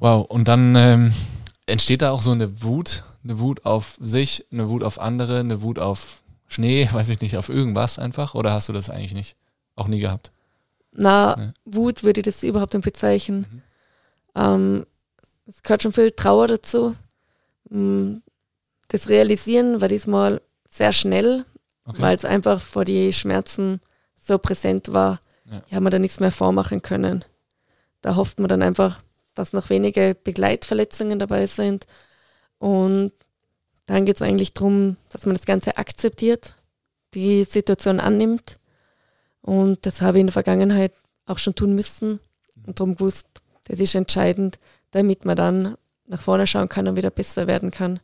[0.00, 1.12] Wow, und dann ähm,
[1.66, 5.62] entsteht da auch so eine Wut, eine Wut auf sich, eine Wut auf andere, eine
[5.62, 8.34] Wut auf Schnee, weiß ich nicht, auf irgendwas einfach?
[8.34, 9.36] Oder hast du das eigentlich nicht?
[9.76, 10.32] Auch nie gehabt?
[10.90, 11.52] Na, nee.
[11.64, 13.46] Wut würde ich das überhaupt nicht bezeichnen.
[13.48, 13.62] Mhm.
[14.34, 14.86] Ähm,
[15.46, 16.96] es gehört schon viel Trauer dazu.
[17.70, 18.16] Mm,
[18.88, 20.40] das Realisieren war diesmal
[20.70, 21.44] sehr schnell,
[21.88, 22.02] okay.
[22.02, 23.80] weil es einfach vor die Schmerzen
[24.20, 25.20] so präsent war.
[25.44, 25.62] Ja.
[25.66, 27.24] Ich habe mir da nichts mehr vormachen können.
[28.02, 29.02] Da hofft man dann einfach,
[29.34, 31.86] dass noch wenige Begleitverletzungen dabei sind.
[32.58, 33.12] Und
[33.86, 36.54] dann geht es eigentlich darum, dass man das Ganze akzeptiert,
[37.14, 38.58] die Situation annimmt.
[39.40, 40.92] Und das habe ich in der Vergangenheit
[41.24, 42.20] auch schon tun müssen
[42.66, 43.26] und darum gewusst,
[43.66, 44.58] das ist entscheidend,
[44.90, 45.76] damit man dann
[46.06, 48.00] nach vorne schauen kann und wieder besser werden kann.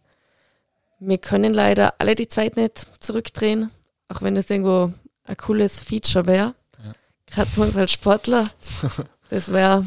[1.01, 3.71] Wir können leider alle die Zeit nicht zurückdrehen,
[4.09, 4.93] auch wenn es irgendwo
[5.25, 6.55] ein cooles Feature wäre.
[6.85, 6.93] Ja.
[7.27, 8.51] Gerade für uns als Sportler.
[9.31, 9.87] Das wäre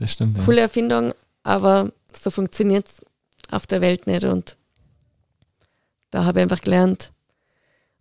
[0.00, 0.44] eine ja.
[0.44, 3.02] coole Erfindung, aber so funktioniert es
[3.50, 4.24] auf der Welt nicht.
[4.24, 4.56] Und
[6.10, 7.12] da habe ich einfach gelernt,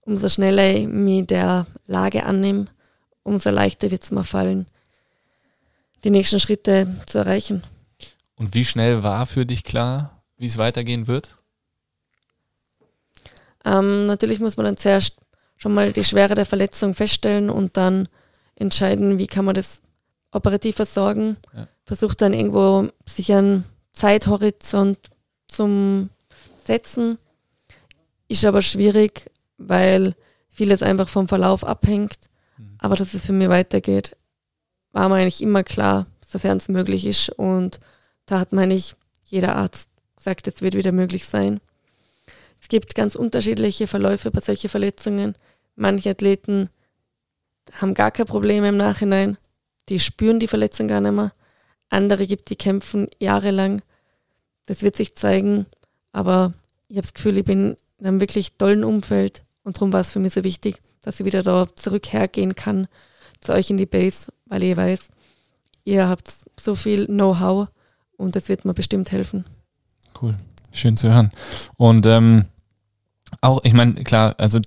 [0.01, 2.65] umso schneller ich mich der Lage annehme,
[3.23, 4.65] umso leichter wird es mir fallen,
[6.03, 7.63] die nächsten Schritte zu erreichen.
[8.35, 11.36] Und wie schnell war für dich klar, wie es weitergehen wird?
[13.67, 15.17] Ähm, natürlich muss man dann zuerst
[15.57, 18.07] schon mal die Schwere der Verletzung feststellen und dann
[18.55, 19.81] entscheiden, wie kann man das
[20.31, 21.37] operativ versorgen.
[21.53, 21.67] Ja.
[21.83, 24.97] Versucht dann irgendwo sich einen Zeithorizont
[25.47, 26.09] zum
[26.63, 27.17] Setzen.
[28.27, 30.15] Ist aber schwierig, weil
[30.49, 32.29] vieles einfach vom Verlauf abhängt.
[32.57, 32.75] Mhm.
[32.79, 34.15] Aber dass es für mich weitergeht,
[34.91, 37.29] war mir eigentlich immer klar, sofern es möglich ist.
[37.29, 37.79] Und
[38.25, 38.95] da hat, meine ich,
[39.25, 41.59] jeder Arzt gesagt, es wird wieder möglich sein.
[42.67, 45.37] Es gibt ganz unterschiedliche Verläufe bei solchen Verletzungen.
[45.77, 46.67] Manche Athleten
[47.71, 49.37] haben gar keine Probleme im Nachhinein.
[49.87, 51.31] Die spüren die Verletzung gar nicht mehr.
[51.87, 53.81] Andere gibt, die kämpfen jahrelang.
[54.65, 55.65] Das wird sich zeigen.
[56.11, 56.55] Aber
[56.89, 59.45] ich habe das Gefühl, ich bin in einem wirklich tollen Umfeld.
[59.63, 62.89] Und darum war es für mich so wichtig, dass ich wieder da zurück hergehen kann
[63.39, 65.07] zu euch in die Base, weil ich weiß,
[65.85, 67.69] ihr habt so viel Know-how
[68.17, 69.45] und das wird mir bestimmt helfen.
[70.21, 70.35] Cool,
[70.73, 71.31] schön zu hören.
[71.77, 72.47] Und ähm,
[73.41, 74.59] auch, ich meine, klar, also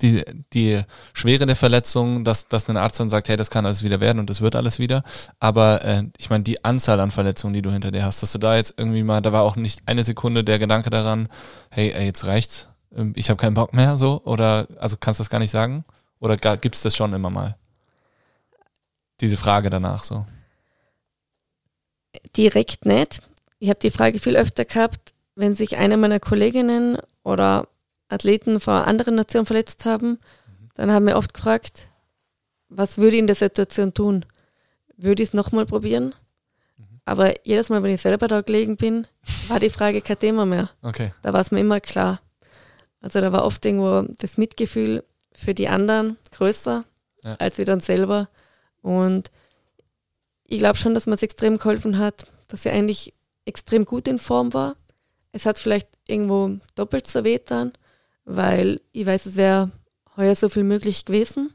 [0.00, 0.82] die, die
[1.12, 4.18] Schwere der Verletzung, dass, dass ein Arzt dann sagt, hey, das kann alles wieder werden
[4.18, 5.02] und das wird alles wieder.
[5.38, 8.38] Aber äh, ich meine, die Anzahl an Verletzungen, die du hinter dir hast, dass du
[8.38, 11.28] da jetzt irgendwie mal, da war auch nicht eine Sekunde der Gedanke daran,
[11.70, 14.20] hey, ey, jetzt reicht's, ähm, ich habe keinen Bock mehr, so?
[14.24, 15.84] Oder, also kannst du das gar nicht sagen?
[16.18, 17.56] Oder gibt es das schon immer mal?
[19.20, 20.26] Diese Frage danach so.
[22.36, 23.20] Direkt nicht.
[23.58, 27.68] Ich habe die Frage viel öfter gehabt, wenn sich eine meiner Kolleginnen oder
[28.12, 30.18] Athleten vor anderen Nationen verletzt haben,
[30.74, 31.88] dann haben wir oft gefragt,
[32.68, 34.24] was würde ich in der Situation tun?
[34.96, 36.14] Würde ich es nochmal probieren?
[37.04, 39.06] Aber jedes Mal, wenn ich selber da gelegen bin,
[39.48, 40.70] war die Frage kein Thema mehr.
[40.82, 41.12] Okay.
[41.22, 42.20] Da war es mir immer klar.
[43.00, 45.02] Also da war oft irgendwo das Mitgefühl
[45.32, 46.84] für die anderen größer
[47.24, 47.34] ja.
[47.38, 48.28] als wir dann selber.
[48.80, 49.30] Und
[50.44, 54.18] ich glaube schon, dass mir es extrem geholfen hat, dass ich eigentlich extrem gut in
[54.18, 54.76] Form war.
[55.32, 57.72] Es hat vielleicht irgendwo doppelt so weh dann,
[58.24, 59.70] weil ich weiß, es wäre
[60.16, 61.54] heuer so viel möglich gewesen.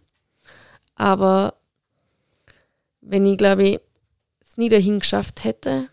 [0.95, 1.55] Aber
[3.01, 3.79] wenn ich, glaube ich,
[4.41, 5.89] es nie dahin geschafft hätte,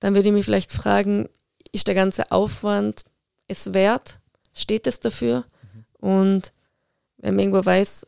[0.00, 1.28] dann würde ich mich vielleicht fragen,
[1.72, 3.04] ist der ganze Aufwand
[3.48, 4.20] es wert?
[4.52, 5.44] Steht es dafür?
[5.72, 5.84] Mhm.
[5.98, 6.52] Und
[7.16, 8.06] wenn man irgendwo weiß,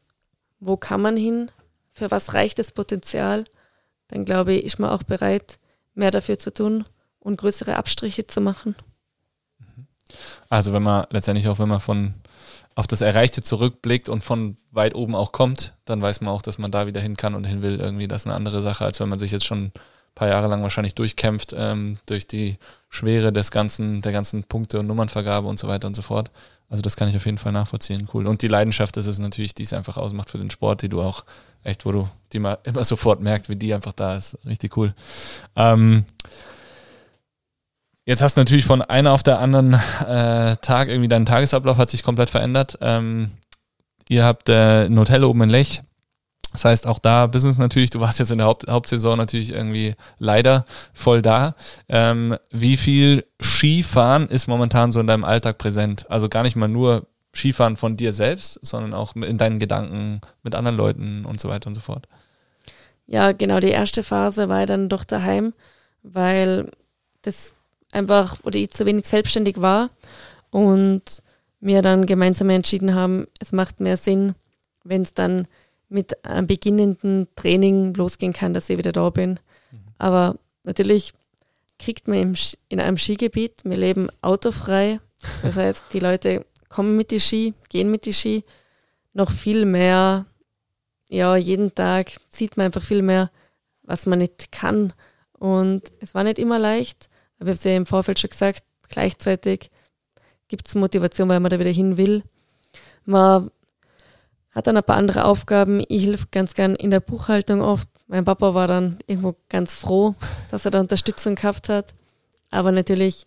[0.61, 1.51] wo kann man hin,
[1.93, 3.45] für was reicht das Potenzial,
[4.09, 5.59] dann glaube ich, ist man auch bereit,
[5.95, 6.85] mehr dafür zu tun
[7.19, 8.77] und größere Abstriche zu machen.
[10.49, 12.15] Also wenn man letztendlich auch, wenn man von
[12.75, 16.59] auf das Erreichte zurückblickt und von weit oben auch kommt, dann weiß man auch, dass
[16.59, 17.81] man da wieder hin kann und hin will.
[17.81, 19.73] Irgendwie das ist eine andere Sache, als wenn man sich jetzt schon ein
[20.15, 22.59] paar Jahre lang wahrscheinlich durchkämpft ähm, durch die
[22.91, 26.31] Schwere des ganzen, der ganzen Punkte und Nummernvergabe und so weiter und so fort.
[26.69, 28.09] Also das kann ich auf jeden Fall nachvollziehen.
[28.13, 28.27] Cool.
[28.27, 31.01] Und die Leidenschaft ist es natürlich, die es einfach ausmacht für den Sport, die du
[31.01, 31.25] auch
[31.63, 34.37] echt, wo du die mal immer sofort merkst, wie die einfach da ist.
[34.45, 34.95] Richtig cool.
[35.55, 36.05] Ähm,
[38.07, 41.91] Jetzt hast du natürlich von einer auf der anderen äh, Tag irgendwie dein Tagesablauf hat
[41.91, 42.79] sich komplett verändert.
[42.81, 43.33] Ähm,
[44.09, 45.83] ihr habt äh, ein Hotel oben in Lech.
[46.53, 49.97] Das heißt, auch da Business natürlich, du warst jetzt in der Haupt Hauptsaison natürlich irgendwie
[50.19, 51.57] leider voll da.
[51.89, 56.09] Ähm, wie viel Skifahren ist momentan so in deinem Alltag präsent?
[56.09, 60.55] Also gar nicht mal nur Skifahren von dir selbst, sondern auch in deinen Gedanken mit
[60.55, 62.07] anderen Leuten und so weiter und so fort.
[63.09, 65.55] Ja, genau, die erste Phase war dann doch daheim,
[66.05, 66.71] weil
[67.23, 67.56] das
[67.97, 69.91] einfach oder ich zu wenig selbstständig war
[70.51, 71.23] und
[71.61, 74.35] wir dann gemeinsam entschieden haben, es macht mehr Sinn,
[74.85, 75.49] wenn es dann
[75.89, 79.41] mit einem beginnenden Training losgehen kann, dass ich wieder da bin.
[79.71, 79.79] Mhm.
[79.99, 81.13] Aber natürlich
[81.79, 82.35] kriegt man im,
[82.69, 85.01] in einem Skigebiet, wir leben autofrei,
[85.43, 88.45] das heißt, die Leute kommen mit die Ski, gehen mit die Ski,
[89.13, 90.27] noch viel mehr,
[91.09, 93.31] ja, jeden Tag sieht man einfach viel mehr,
[93.83, 94.93] was man nicht kann
[95.39, 97.09] Und es war nicht immer leicht,
[97.39, 99.71] aber ich habe es ja im Vorfeld schon gesagt, gleichzeitig
[100.49, 102.23] gibt es Motivation, weil man da wieder hin will.
[103.05, 103.51] Man
[104.53, 105.83] hat dann ein paar andere Aufgaben.
[105.89, 107.89] Ich helfe ganz gern in der Buchhaltung oft.
[108.07, 110.15] Mein Papa war dann irgendwo ganz froh,
[110.51, 111.95] dass er da Unterstützung gehabt hat.
[112.51, 113.27] Aber natürlich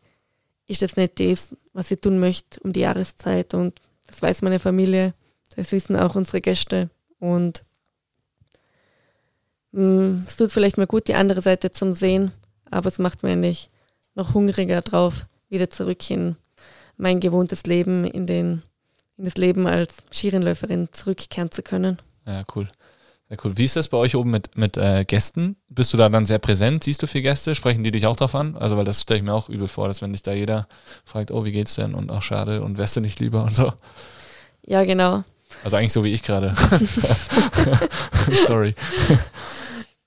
[0.67, 3.53] ist das nicht das, was ich tun möchte um die Jahreszeit.
[3.53, 5.13] Und das weiß meine Familie,
[5.55, 6.89] das wissen auch unsere Gäste.
[7.19, 7.63] Und
[9.71, 12.31] mh, mm, es tut vielleicht mal gut, die andere Seite zum Sehen,
[12.71, 13.69] aber es macht mir eigentlich
[14.15, 16.35] noch hungriger drauf, wieder zurück in
[16.97, 18.63] mein gewohntes Leben, in, den,
[19.17, 21.99] in das Leben als Skirennläuferin zurückkehren zu können.
[22.25, 22.69] Ja, cool.
[23.29, 23.57] Sehr cool.
[23.57, 25.55] Wie ist das bei euch oben mit, mit äh, Gästen?
[25.69, 26.83] Bist du da dann sehr präsent?
[26.83, 27.53] Siehst du viele Gäste?
[27.53, 28.57] Sprechen die dich auch drauf an?
[28.57, 30.67] Also, weil das stelle ich mir auch übel vor, dass wenn dich da jeder
[31.05, 31.93] fragt, oh, wie geht's denn?
[31.93, 33.71] Und auch schade und wärst du nicht lieber und so.
[34.65, 35.23] Ja, genau.
[35.63, 36.55] Also eigentlich so wie ich gerade.
[38.47, 38.75] Sorry.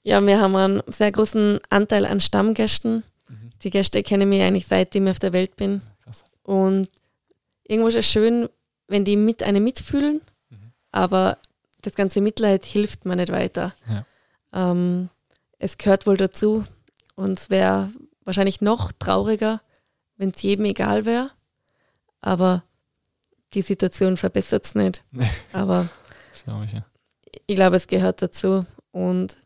[0.02, 3.04] Ja, wir haben einen sehr großen Anteil an Stammgästen.
[3.64, 5.82] Die Gäste kennen mich eigentlich seitdem ich auf der Welt bin.
[6.02, 6.24] Krass.
[6.42, 6.88] Und
[7.64, 8.48] irgendwo ist es schön,
[8.88, 10.72] wenn die mit einem mitfühlen, mhm.
[10.90, 11.38] aber
[11.80, 13.74] das ganze Mitleid hilft mir nicht weiter.
[13.88, 14.04] Ja.
[14.52, 15.08] Ähm,
[15.58, 16.64] es gehört wohl dazu
[17.14, 17.92] und es wäre
[18.24, 19.60] wahrscheinlich noch trauriger,
[20.16, 21.30] wenn es jedem egal wäre.
[22.20, 22.64] Aber
[23.54, 25.04] die Situation verbessert es nicht.
[25.52, 25.88] Aber
[26.32, 26.84] ich, ja.
[27.46, 29.36] ich glaube, es gehört dazu und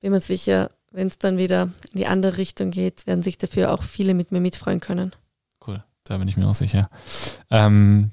[0.00, 3.72] bin mir sicher, wenn es dann wieder in die andere Richtung geht, werden sich dafür
[3.72, 5.14] auch viele mit mir mitfreuen können.
[5.66, 6.90] Cool, da bin ich mir auch sicher.
[7.50, 8.10] Ähm,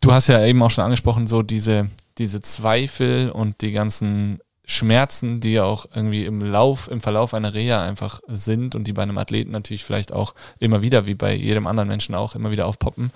[0.00, 1.88] du hast ja eben auch schon angesprochen, so diese,
[2.18, 4.38] diese Zweifel und die ganzen
[4.70, 8.92] Schmerzen, die ja auch irgendwie im Lauf, im Verlauf einer Reha einfach sind und die
[8.92, 12.52] bei einem Athleten natürlich vielleicht auch immer wieder, wie bei jedem anderen Menschen auch immer
[12.52, 13.10] wieder aufpoppen,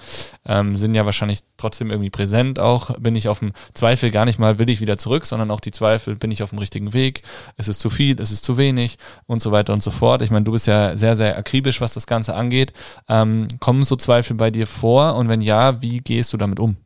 [0.46, 2.98] ähm, sind ja wahrscheinlich trotzdem irgendwie präsent auch.
[2.98, 5.70] Bin ich auf dem Zweifel gar nicht mal, will ich wieder zurück, sondern auch die
[5.70, 7.22] Zweifel, bin ich auf dem richtigen Weg,
[7.56, 10.22] ist es zu viel, ist es zu wenig und so weiter und so fort.
[10.22, 12.72] Ich meine, du bist ja sehr, sehr akribisch, was das Ganze angeht.
[13.08, 16.76] Ähm, kommen so Zweifel bei dir vor und wenn ja, wie gehst du damit um?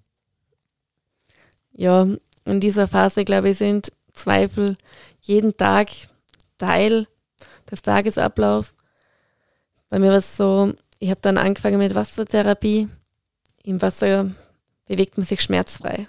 [1.72, 2.06] Ja,
[2.44, 4.76] in dieser Phase, glaube ich, sind Zweifel
[5.20, 5.88] jeden Tag
[6.58, 7.06] Teil
[7.70, 8.74] des Tagesablaufs.
[9.88, 12.88] Bei mir war es so, ich habe dann angefangen mit Wassertherapie.
[13.62, 14.30] Im Wasser
[14.86, 16.08] bewegt man sich schmerzfrei.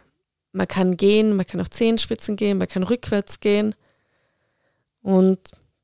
[0.51, 3.75] Man kann gehen, man kann auf Zehenspitzen gehen, man kann rückwärts gehen.
[5.01, 5.39] Und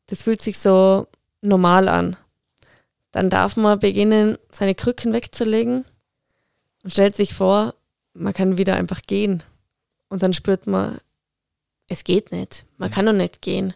[0.07, 1.07] das fühlt sich so
[1.41, 2.17] normal an.
[3.11, 5.85] Dann darf man beginnen, seine Krücken wegzulegen
[6.83, 7.75] und stellt sich vor,
[8.13, 9.43] man kann wieder einfach gehen.
[10.09, 10.99] Und dann spürt man,
[11.87, 12.65] es geht nicht.
[12.77, 13.73] Man kann doch nicht gehen.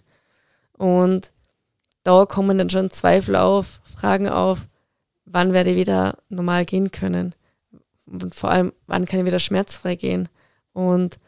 [0.74, 1.32] Und
[2.04, 4.68] da kommen dann schon Zweifel auf, Fragen auf,
[5.26, 7.36] wann werde ich wieder normal gehen können?
[8.06, 10.30] Und vor allem, wann kann ich wieder schmerzfrei gehen?
[10.74, 11.20] Und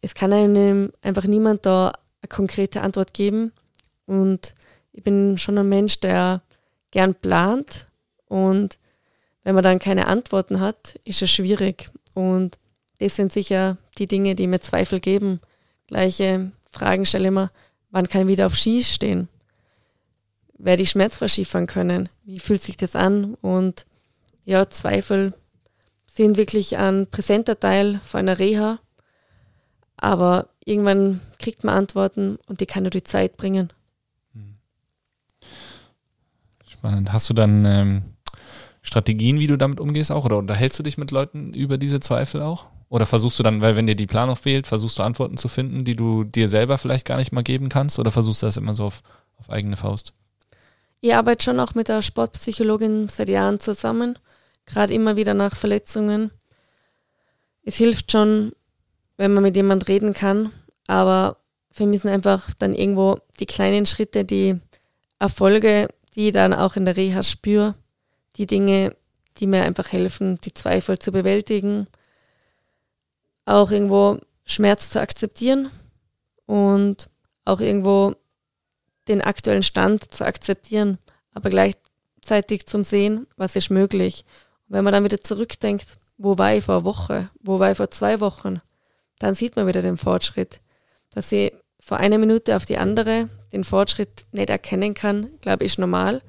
[0.00, 3.52] es kann einem einfach niemand da eine konkrete Antwort geben.
[4.06, 4.54] Und
[4.92, 6.42] ich bin schon ein Mensch, der
[6.90, 7.88] gern plant.
[8.26, 8.78] Und
[9.42, 11.90] wenn man dann keine Antworten hat, ist es schwierig.
[12.14, 12.58] Und
[12.98, 15.40] das sind sicher die Dinge, die mir Zweifel geben
[15.88, 17.50] gleiche Fragen stelle immer,
[17.90, 19.28] wann kann ich wieder auf Ski stehen?
[20.56, 22.08] Werde ich schmerzfrei Skifahren können?
[22.24, 23.34] Wie fühlt sich das an?
[23.34, 23.86] Und
[24.44, 25.34] ja, Zweifel
[26.06, 28.78] sind wirklich ein präsenter Teil von einer Reha.
[29.96, 33.72] Aber irgendwann kriegt man Antworten und die kann nur die Zeit bringen.
[36.66, 37.12] Spannend.
[37.12, 38.02] Hast du dann ähm,
[38.82, 40.24] Strategien, wie du damit umgehst auch?
[40.24, 42.66] Oder unterhältst du dich mit Leuten über diese Zweifel auch?
[42.90, 45.84] Oder versuchst du dann, weil wenn dir die Planung fehlt, versuchst du Antworten zu finden,
[45.84, 47.98] die du dir selber vielleicht gar nicht mal geben kannst?
[47.98, 49.02] Oder versuchst du das immer so auf,
[49.38, 50.14] auf eigene Faust?
[51.00, 54.18] Ich arbeite schon auch mit der Sportpsychologin seit Jahren zusammen,
[54.66, 56.30] gerade immer wieder nach Verletzungen.
[57.62, 58.52] Es hilft schon,
[59.18, 60.50] wenn man mit jemand reden kann,
[60.86, 61.36] aber
[61.78, 64.58] mich sind einfach dann irgendwo die kleinen Schritte, die
[65.20, 67.76] Erfolge, die ich dann auch in der Reha spüre,
[68.36, 68.96] die Dinge,
[69.36, 71.86] die mir einfach helfen, die Zweifel zu bewältigen
[73.48, 75.70] auch irgendwo Schmerz zu akzeptieren
[76.46, 77.08] und
[77.44, 78.14] auch irgendwo
[79.08, 80.98] den aktuellen Stand zu akzeptieren,
[81.32, 84.24] aber gleichzeitig zum Sehen, was ist möglich.
[84.68, 87.90] Und wenn man dann wieder zurückdenkt, wo war ich vor Woche, wo war ich vor
[87.90, 88.60] zwei Wochen,
[89.18, 90.60] dann sieht man wieder den Fortschritt.
[91.14, 95.72] Dass ich vor einer Minute auf die andere den Fortschritt nicht erkennen kann, glaube ich,
[95.72, 96.22] ist normal.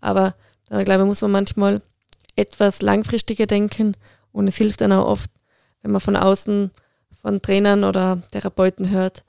[0.00, 0.34] Aber
[0.68, 1.82] da glaube ich, muss man manchmal
[2.34, 3.94] etwas langfristiger denken
[4.32, 5.30] und es hilft dann auch oft,
[5.82, 6.70] wenn man von außen
[7.20, 9.24] von Trainern oder Therapeuten hört,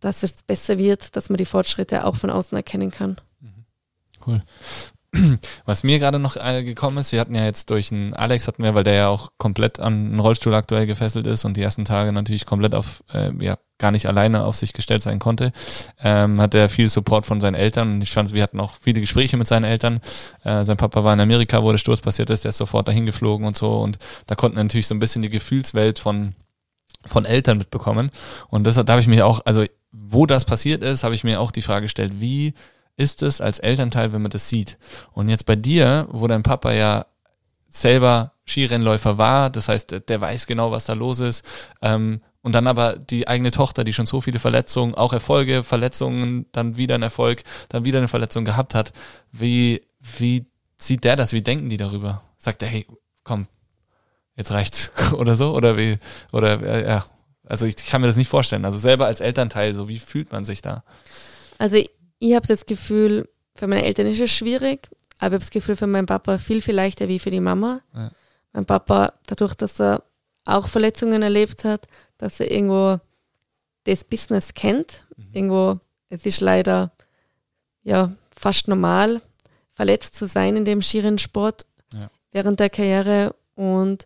[0.00, 3.16] dass es besser wird, dass man die Fortschritte auch von außen erkennen kann.
[4.26, 4.42] Cool.
[5.66, 8.62] Was mir gerade noch äh, gekommen ist, wir hatten ja jetzt durch einen Alex hatten
[8.62, 11.84] wir, weil der ja auch komplett an einen Rollstuhl aktuell gefesselt ist und die ersten
[11.84, 15.52] Tage natürlich komplett auf, äh, ja, gar nicht alleine auf sich gestellt sein konnte,
[16.02, 17.94] ähm, hat er viel Support von seinen Eltern.
[17.94, 20.00] Und ich fand, wir hatten auch viele Gespräche mit seinen Eltern.
[20.44, 23.04] Äh, sein Papa war in Amerika, wo der Sturz passiert ist, der ist sofort dahin
[23.04, 23.78] geflogen und so.
[23.78, 26.34] Und da konnten natürlich so ein bisschen die Gefühlswelt von
[27.04, 28.10] von Eltern mitbekommen.
[28.48, 31.40] Und deshalb da habe ich mich auch, also wo das passiert ist, habe ich mir
[31.40, 32.54] auch die Frage gestellt, wie
[32.96, 34.78] ist es als Elternteil, wenn man das sieht?
[35.12, 37.06] Und jetzt bei dir, wo dein Papa ja
[37.68, 41.44] selber Skirennläufer war, das heißt, der weiß genau, was da los ist,
[41.80, 46.46] ähm, und dann aber die eigene Tochter, die schon so viele Verletzungen, auch Erfolge, Verletzungen,
[46.50, 48.92] dann wieder ein Erfolg, dann wieder eine Verletzung gehabt hat,
[49.30, 51.32] wie, wie sieht der das?
[51.32, 52.24] Wie denken die darüber?
[52.38, 52.84] Sagt er, hey,
[53.22, 53.46] komm,
[54.36, 55.54] jetzt reicht's oder so?
[55.54, 55.98] Oder wie,
[56.32, 57.04] oder ja,
[57.46, 58.64] also ich kann mir das nicht vorstellen.
[58.64, 60.82] Also selber als Elternteil, so wie fühlt man sich da?
[61.58, 61.76] Also
[62.22, 65.74] ich, habe das Gefühl, für meine Eltern ist es schwierig, aber ich habe das Gefühl
[65.74, 67.80] für meinen Papa viel, viel leichter wie für die Mama.
[67.92, 68.12] Ja.
[68.52, 70.04] Mein Papa, dadurch, dass er
[70.44, 71.86] auch Verletzungen erlebt hat,
[72.18, 73.00] dass er irgendwo
[73.84, 75.04] das Business kennt.
[75.16, 75.28] Mhm.
[75.32, 76.92] Irgendwo, es ist leider
[77.82, 79.20] ja fast normal,
[79.74, 82.08] verletzt zu sein in dem Skirennsport ja.
[82.30, 84.04] während der Karriere und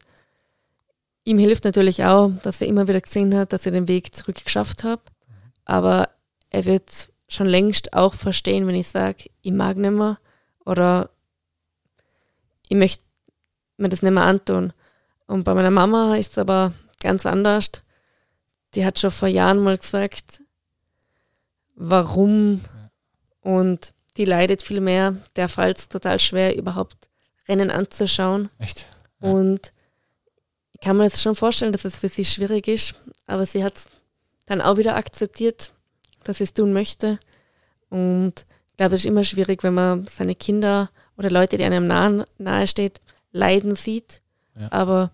[1.25, 4.43] ihm hilft natürlich auch, dass er immer wieder gesehen hat, dass er den Weg zurück
[4.43, 5.01] geschafft hat.
[5.29, 5.35] Mhm.
[5.67, 6.09] Aber
[6.49, 10.19] er wird schon längst auch verstehen, wenn ich sage, ich mag nicht mehr
[10.65, 11.11] oder
[12.69, 13.05] ich möchte
[13.77, 14.73] mir das nicht mehr antun.
[15.27, 17.71] Und bei meiner Mama ist es aber ganz anders.
[18.75, 20.43] Die hat schon vor Jahren mal gesagt,
[21.75, 22.61] warum
[23.41, 25.17] und die leidet viel mehr.
[25.37, 27.09] Der fällt es total schwer, überhaupt
[27.49, 28.51] Rennen anzuschauen.
[28.59, 28.87] Echt?
[29.21, 29.31] Ja.
[29.31, 29.73] Und
[30.73, 32.95] ich kann mir das schon vorstellen, dass es für sie schwierig ist,
[33.27, 33.87] aber sie hat es
[34.47, 35.73] dann auch wieder akzeptiert
[36.29, 37.19] dass ich es tun möchte.
[37.89, 41.87] Und ich glaube, es ist immer schwierig, wenn man seine Kinder oder Leute, die einem
[41.87, 43.01] nahe, nahe steht,
[43.33, 44.21] leiden sieht.
[44.59, 44.71] Ja.
[44.71, 45.13] Aber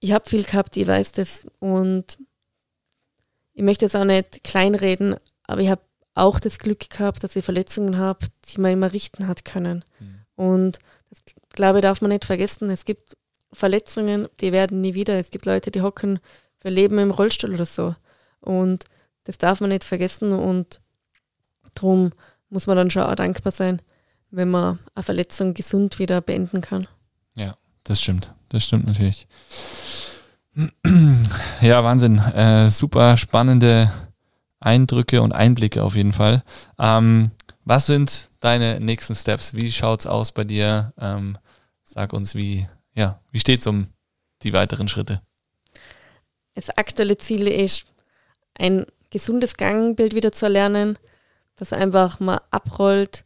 [0.00, 1.46] ich habe viel gehabt, ich weiß das.
[1.60, 2.18] Und
[3.54, 5.82] ich möchte jetzt auch nicht kleinreden, aber ich habe
[6.14, 9.84] auch das Glück gehabt, dass ich Verletzungen habe, die man immer richten hat können.
[9.98, 10.20] Mhm.
[10.36, 10.78] Und
[11.10, 12.70] das, glaube ich, darf man nicht vergessen.
[12.70, 13.16] Es gibt
[13.52, 15.14] Verletzungen, die werden nie wieder.
[15.14, 16.20] Es gibt Leute, die hocken
[16.58, 17.94] für Leben im Rollstuhl oder so.
[18.40, 18.84] Und
[19.24, 20.80] das darf man nicht vergessen und
[21.74, 22.12] darum
[22.50, 23.82] muss man dann schon auch dankbar sein,
[24.30, 26.86] wenn man eine Verletzung gesund wieder beenden kann.
[27.36, 28.34] Ja, das stimmt.
[28.48, 29.26] Das stimmt natürlich.
[31.60, 32.18] Ja, Wahnsinn.
[32.18, 33.90] Äh, super spannende
[34.60, 36.44] Eindrücke und Einblicke auf jeden Fall.
[36.78, 37.24] Ähm,
[37.64, 39.54] was sind deine nächsten Steps?
[39.54, 40.92] Wie schaut's aus bei dir?
[40.98, 41.38] Ähm,
[41.82, 43.88] sag uns, wie, ja, wie steht's um
[44.42, 45.22] die weiteren Schritte?
[46.54, 47.86] Das aktuelle Ziel ist,
[48.54, 50.98] ein gesundes Gangbild wieder zu erlernen,
[51.54, 53.24] dass einfach mal abrollt,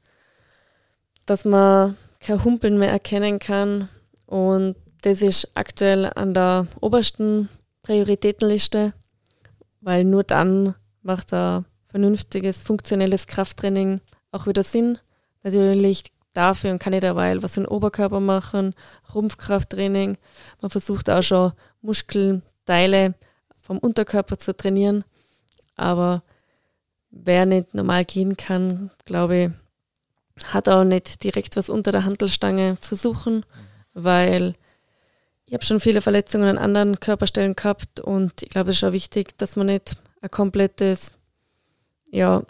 [1.25, 3.89] dass man kein Humpeln mehr erkennen kann.
[4.27, 7.49] Und das ist aktuell an der obersten
[7.81, 8.93] Prioritätenliste,
[9.81, 14.99] weil nur dann macht ein vernünftiges, funktionelles Krafttraining auch wieder Sinn.
[15.43, 18.75] Natürlich dafür und kann ich derweil was für den Oberkörper machen,
[19.15, 20.19] Rumpfkrafttraining.
[20.61, 23.15] Man versucht auch schon Muskelteile
[23.63, 25.05] vom Unterkörper zu trainieren.
[25.79, 26.23] Aber
[27.11, 29.51] wer nicht normal gehen kann, glaube ich,
[30.53, 33.45] hat auch nicht direkt was unter der Handelstange zu suchen,
[33.95, 34.55] weil
[35.47, 38.93] ich habe schon viele Verletzungen an anderen Körperstellen gehabt und ich glaube, es ist auch
[38.93, 41.15] wichtig, dass man nicht ein komplettes
[42.11, 42.43] ja,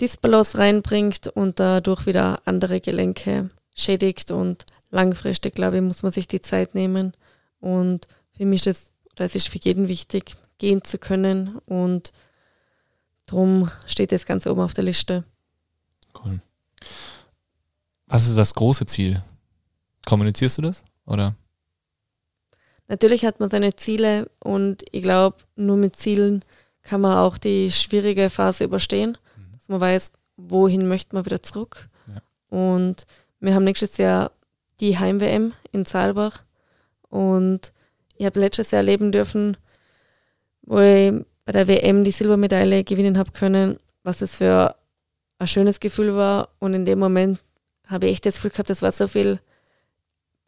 [0.00, 6.28] Disbalance reinbringt und dadurch wieder andere Gelenke schädigt und langfristig, glaube ich, muss man sich
[6.28, 7.12] die Zeit nehmen
[7.60, 11.58] und für mich ist das, es ist für jeden wichtig, gehen zu können.
[11.66, 12.12] Und
[13.26, 15.24] darum steht das ganz oben auf der Liste.
[16.24, 16.40] Cool.
[18.06, 19.22] Was ist das große Ziel?
[20.06, 20.82] Kommunizierst du das?
[21.04, 21.34] Oder?
[22.88, 26.44] Natürlich hat man seine Ziele und ich glaube, nur mit Zielen
[26.82, 29.18] kann man auch die schwierige Phase überstehen.
[29.36, 29.52] Mhm.
[29.52, 31.88] Dass man weiß, wohin möchte man wieder zurück.
[32.08, 32.22] Ja.
[32.48, 33.06] Und
[33.40, 34.32] wir haben nächstes Jahr
[34.80, 36.42] die Heim-WM in Saalbach
[37.08, 37.72] und
[38.16, 39.56] ich habe letztes Jahr erleben dürfen,
[40.66, 41.12] wo ich
[41.44, 44.74] bei der WM die Silbermedaille gewinnen habe können, was es für
[45.38, 46.48] ein schönes Gefühl war.
[46.58, 47.40] Und in dem Moment
[47.86, 49.40] habe ich echt das Gefühl gehabt, das war so viel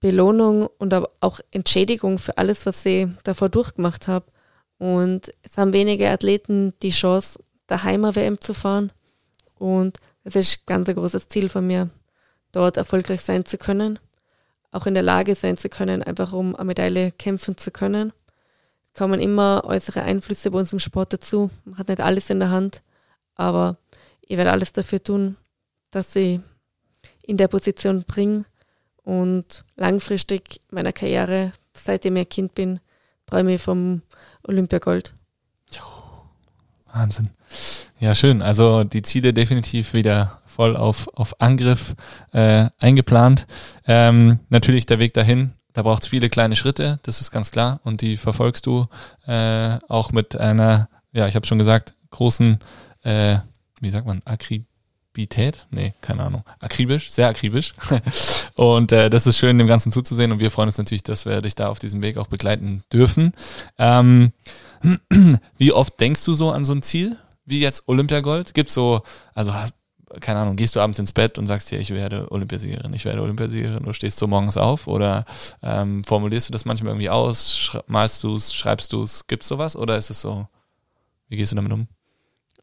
[0.00, 4.26] Belohnung und auch Entschädigung für alles, was ich davor durchgemacht habe.
[4.78, 8.92] Und es haben wenige Athleten die Chance, daheim WM zu fahren.
[9.58, 11.90] Und das ist ganz ein großes Ziel von mir,
[12.52, 13.98] dort erfolgreich sein zu können,
[14.70, 18.12] auch in der Lage sein zu können, einfach um eine Medaille kämpfen zu können
[18.96, 21.50] kommen immer äußere Einflüsse bei uns im Sport dazu.
[21.64, 22.82] Man hat nicht alles in der Hand,
[23.34, 23.76] aber
[24.22, 25.36] ich werde alles dafür tun,
[25.90, 26.40] dass ich
[27.22, 28.44] in der Position bringe
[29.02, 32.80] und langfristig meiner Karriere, seitdem ich Kind bin,
[33.26, 34.02] träume ich vom
[34.42, 35.12] Olympiagold.
[36.96, 37.30] Wahnsinn.
[38.00, 38.42] Ja, schön.
[38.42, 41.94] Also die Ziele definitiv wieder voll auf, auf Angriff
[42.32, 43.46] äh, eingeplant.
[43.86, 47.80] Ähm, natürlich der Weg dahin, da braucht es viele kleine Schritte, das ist ganz klar.
[47.84, 48.86] Und die verfolgst du
[49.26, 52.60] äh, auch mit einer, ja, ich habe schon gesagt, großen,
[53.02, 53.36] äh,
[53.82, 55.66] wie sagt man, Akribität?
[55.70, 56.44] Nee, keine Ahnung.
[56.62, 57.74] Akribisch, sehr akribisch.
[58.54, 60.32] und äh, das ist schön, dem Ganzen zuzusehen.
[60.32, 63.32] Und wir freuen uns natürlich, dass wir dich da auf diesem Weg auch begleiten dürfen.
[63.78, 64.32] Ähm,
[65.58, 67.18] wie oft denkst du so an so ein Ziel?
[67.44, 68.54] Wie jetzt Olympiagold?
[68.54, 69.02] Gibt so,
[69.34, 69.52] also
[70.20, 73.22] keine Ahnung, gehst du abends ins Bett und sagst dir, ich werde Olympiasiegerin, ich werde
[73.22, 75.24] Olympiasiegerin, oder stehst du morgens auf oder
[75.62, 79.48] ähm, formulierst du das manchmal irgendwie aus, malst du es, schreibst du es, gibt es
[79.48, 80.46] sowas oder ist es so,
[81.28, 81.88] wie gehst du damit um?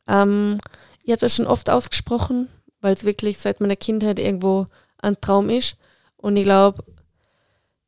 [0.08, 0.60] Ähm,
[1.04, 2.50] ich habe das schon oft ausgesprochen,
[2.82, 4.66] weil es wirklich seit meiner Kindheit irgendwo
[5.02, 5.76] ein Traum ist
[6.18, 6.84] und ich glaube,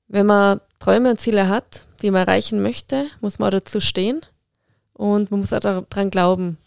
[0.08, 4.22] wenn man Träume und Ziele hat, die man erreichen möchte, muss man auch dazu stehen
[4.94, 6.58] und man muss auch daran glauben.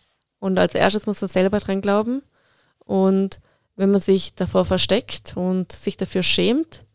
[0.40, 2.22] Und als erstes muss man selber daran glauben
[2.88, 3.40] und
[3.76, 6.86] wenn man sich davor versteckt und sich dafür schämt,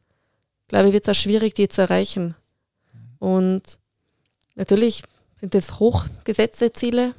[0.67, 2.35] glaube ich, wird es auch schwierig, die zu erreichen.
[3.19, 3.77] Und
[4.55, 5.03] natürlich
[5.35, 7.13] sind das hochgesetzte Ziele,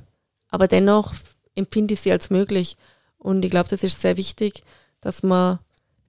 [0.48, 1.14] aber dennoch
[1.54, 2.76] empfinde ich sie als möglich.
[3.16, 4.64] Und ich glaube, das ist sehr wichtig,
[5.00, 5.60] dass man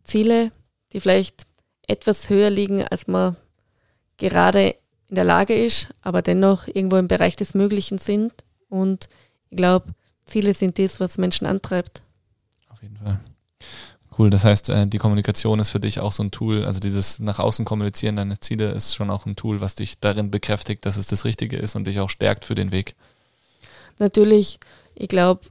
[0.03, 0.51] Ziele,
[0.91, 1.43] die vielleicht
[1.88, 3.36] etwas höher liegen, als man
[4.18, 4.76] gerade
[5.07, 8.34] in der Lage ist, aber dennoch irgendwo im Bereich des Möglichen sind.
[8.70, 9.07] Und
[9.51, 9.93] ich glaube,
[10.26, 12.01] Ziele sind das, was Menschen antreibt
[12.86, 13.20] jeden Fall.
[14.18, 17.20] Cool, das heißt, äh, die Kommunikation ist für dich auch so ein Tool, also dieses
[17.20, 20.96] nach außen kommunizieren deines Ziele ist schon auch ein Tool, was dich darin bekräftigt, dass
[20.96, 22.96] es das Richtige ist und dich auch stärkt für den Weg.
[24.00, 24.60] Natürlich,
[24.94, 25.42] ich glaube,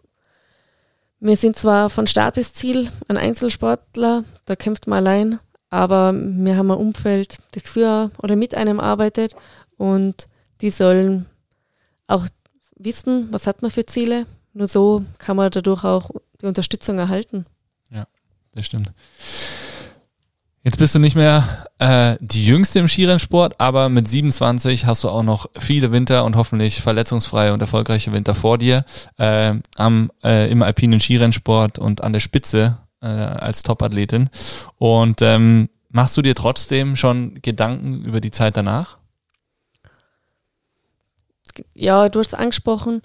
[1.21, 6.57] wir sind zwar von Start bis Ziel ein Einzelsportler, da kämpft man allein, aber wir
[6.57, 9.35] haben ein Umfeld, das für oder mit einem arbeitet
[9.77, 10.29] und
[10.61, 11.27] die sollen
[12.07, 12.27] auch
[12.77, 14.27] wissen, was hat man für Ziele.
[14.55, 16.11] Nur so kann man dadurch auch
[16.41, 17.47] die Unterstützung erhalten.
[17.91, 18.07] Ja,
[18.53, 18.93] das stimmt.
[20.65, 25.11] Jetzt bist du nicht mehr äh, die Jüngste im Skirennsport, aber mit 27 hast du
[25.11, 28.87] auch noch viele Winter und hoffentlich verletzungsfreie und erfolgreiche Winter vor dir
[29.19, 34.31] äh, am, äh, im alpinen Skirennsport und an der Spitze äh, als Topathletin.
[34.79, 38.97] Und ähm, machst du dir trotzdem schon Gedanken über die Zeit danach?
[41.75, 43.03] Ja, du hast es angesprochen.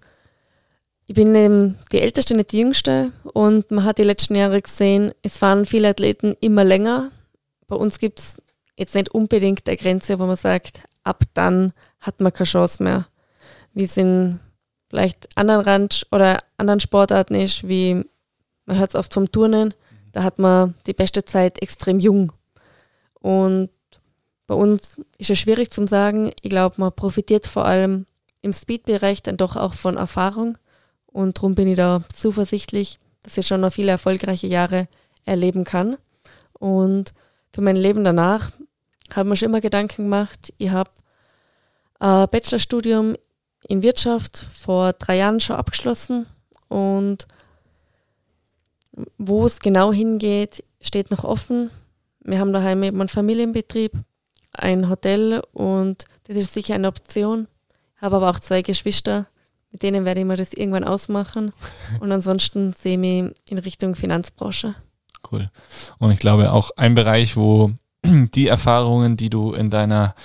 [1.10, 3.12] Ich bin eben die Älteste, nicht die Jüngste.
[3.24, 7.10] Und man hat die letzten Jahre gesehen, es fahren viele Athleten immer länger.
[7.66, 8.38] Bei uns gibt es
[8.78, 13.08] jetzt nicht unbedingt eine Grenze, wo man sagt, ab dann hat man keine Chance mehr.
[13.74, 14.40] Wie es in
[14.88, 18.06] vielleicht anderen Rand oder anderen Sportarten ist, wie
[18.68, 19.74] man hört es oft vom Turnen,
[20.12, 22.34] da hat man die beste Zeit extrem jung.
[23.16, 23.72] Und
[24.46, 26.34] bei uns ist es schwierig zu sagen.
[26.44, 28.06] Ich glaube, man profitiert vor allem
[28.44, 30.60] im Speed-Bereich dann doch auch von Erfahrung.
[31.12, 34.88] Und darum bin ich da zuversichtlich, dass ich schon noch viele erfolgreiche Jahre
[35.26, 35.98] erleben kann.
[36.54, 37.14] Und
[37.54, 38.52] für mein Leben danach
[39.12, 40.54] habe ich mir schon immer Gedanken gemacht.
[40.58, 40.92] Ich habe
[42.00, 43.16] ein Bachelorstudium
[43.68, 46.26] in Wirtschaft vor drei Jahren schon abgeschlossen
[46.68, 47.28] und
[49.18, 51.70] wo es genau hingeht, steht noch offen.
[52.22, 53.94] Wir haben daheim eben einen Familienbetrieb,
[54.54, 57.48] ein Hotel und das ist sicher eine Option.
[57.96, 59.28] Ich habe aber auch zwei Geschwister
[59.72, 61.54] mit denen werde ich mir das irgendwann ausmachen.
[62.00, 64.76] Und ansonsten sehe ich mich in Richtung Finanzbranche.
[65.32, 65.50] Cool.
[65.98, 67.72] Und ich glaube auch ein Bereich, wo
[68.06, 70.16] die Erfahrungen, die du in deiner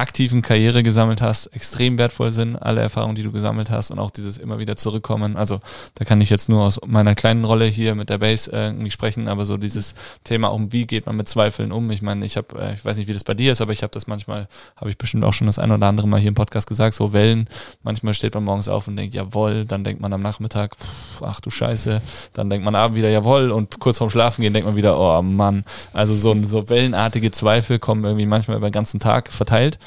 [0.00, 4.10] aktiven Karriere gesammelt hast, extrem wertvoll sind, alle Erfahrungen, die du gesammelt hast und auch
[4.10, 5.36] dieses immer wieder zurückkommen.
[5.36, 5.60] Also
[5.94, 8.90] da kann ich jetzt nur aus meiner kleinen Rolle hier mit der Base äh, irgendwie
[8.90, 9.94] sprechen, aber so dieses
[10.24, 11.90] Thema auch, wie geht man mit Zweifeln um?
[11.90, 13.82] Ich meine, ich habe, äh, ich weiß nicht, wie das bei dir ist, aber ich
[13.82, 16.34] habe das manchmal, habe ich bestimmt auch schon das ein oder andere Mal hier im
[16.34, 17.48] Podcast gesagt, so Wellen.
[17.82, 21.40] Manchmal steht man morgens auf und denkt, jawohl, dann denkt man am Nachmittag, pff, ach
[21.40, 22.00] du Scheiße,
[22.32, 25.20] dann denkt man abend wieder, jawohl, und kurz vorm Schlafen gehen denkt man wieder, oh
[25.22, 25.64] Mann.
[25.92, 29.78] Also so, so wellenartige Zweifel kommen irgendwie manchmal über den ganzen Tag verteilt.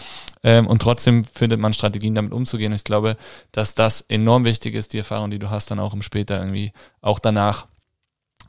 [0.43, 2.73] Ähm, und trotzdem findet man Strategien, damit umzugehen.
[2.73, 3.17] Ich glaube,
[3.51, 6.73] dass das enorm wichtig ist, die Erfahrung, die du hast, dann auch im später irgendwie,
[7.01, 7.67] auch danach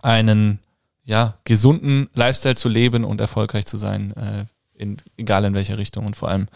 [0.02, 0.60] einen
[1.04, 6.06] ja, gesunden Lifestyle zu leben und erfolgreich zu sein, äh, in, egal in welcher Richtung
[6.06, 6.48] und vor allem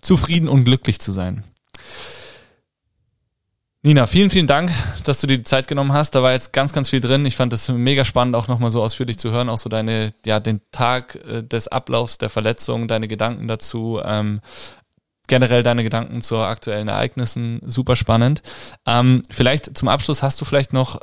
[0.00, 1.44] zufrieden und glücklich zu sein.
[3.86, 4.72] Nina, vielen, vielen Dank,
[5.04, 6.14] dass du dir die Zeit genommen hast.
[6.14, 7.26] Da war jetzt ganz, ganz viel drin.
[7.26, 10.40] Ich fand es mega spannend, auch nochmal so ausführlich zu hören, auch so deine, ja,
[10.40, 14.40] den Tag äh, des Ablaufs der Verletzung, deine Gedanken dazu, ähm,
[15.26, 17.60] generell deine Gedanken zu aktuellen Ereignissen.
[17.66, 18.40] Super spannend.
[18.86, 20.98] Ähm, vielleicht zum Abschluss hast du vielleicht noch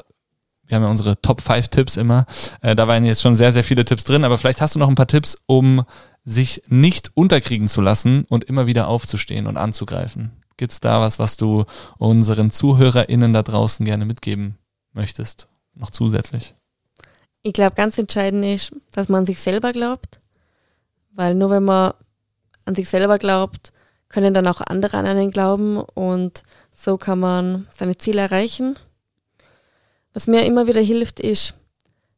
[0.66, 2.26] wir haben ja unsere Top 5 Tipps immer.
[2.62, 4.88] Äh, da waren jetzt schon sehr, sehr viele Tipps drin, aber vielleicht hast du noch
[4.88, 5.84] ein paar Tipps, um
[6.24, 10.41] sich nicht unterkriegen zu lassen und immer wieder aufzustehen und anzugreifen.
[10.58, 11.66] Gibt es da was, was du
[11.98, 14.58] unseren ZuhörerInnen da draußen gerne mitgeben
[14.94, 15.48] möchtest?
[15.74, 16.56] Noch zusätzlich?
[17.44, 20.20] Ich glaube, ganz entscheidend ist, dass man an sich selber glaubt,
[21.12, 21.94] weil nur wenn man
[22.66, 23.72] an sich selber glaubt,
[24.10, 26.44] können dann auch andere an einen glauben und
[26.76, 28.78] so kann man seine Ziele erreichen.
[30.14, 31.56] Was mir immer wieder hilft, ist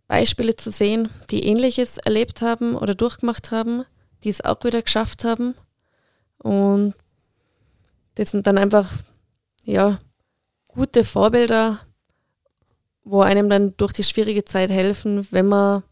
[0.08, 3.86] Beispiele zu sehen, die ähnliches erlebt haben oder durchgemacht haben,
[4.24, 5.56] die es auch wieder geschafft haben.
[6.38, 6.96] Und
[8.16, 8.92] das sind dann einfach
[9.64, 10.00] ja,
[10.68, 11.80] gute Vorbilder,
[13.04, 15.84] wo einem dann durch die schwierige Zeit helfen, wenn man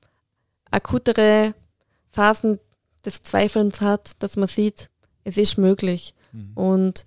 [0.70, 1.54] akutere
[2.12, 2.60] Phasen
[3.06, 4.90] des Zweifelns hat, dass man sieht,
[5.24, 6.14] es ist möglich.
[6.32, 6.52] Mhm.
[6.56, 7.06] Und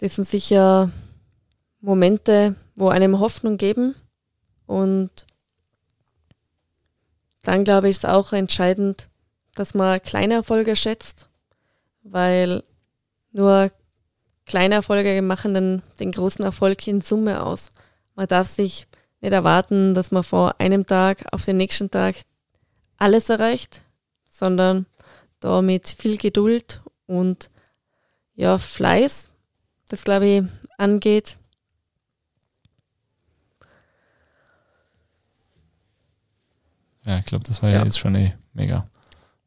[0.00, 0.90] das sind sicher
[1.80, 3.94] Momente, wo einem Hoffnung geben.
[4.66, 5.26] Und
[7.42, 9.08] dann glaube ich, ist auch entscheidend,
[9.54, 11.28] dass man kleine Erfolge schätzt,
[12.02, 12.64] weil
[13.34, 13.72] nur
[14.46, 17.70] kleine Erfolge machen dann den großen Erfolg in Summe aus.
[18.14, 18.86] Man darf sich
[19.20, 22.14] nicht erwarten, dass man von einem Tag auf den nächsten Tag
[22.96, 23.82] alles erreicht,
[24.28, 24.86] sondern
[25.40, 27.50] da mit viel Geduld und
[28.34, 29.30] ja, Fleiß,
[29.88, 30.42] das glaube ich
[30.78, 31.36] angeht.
[37.04, 37.78] Ja, ich glaube, das war ja.
[37.78, 38.88] ja, jetzt schon eh mega.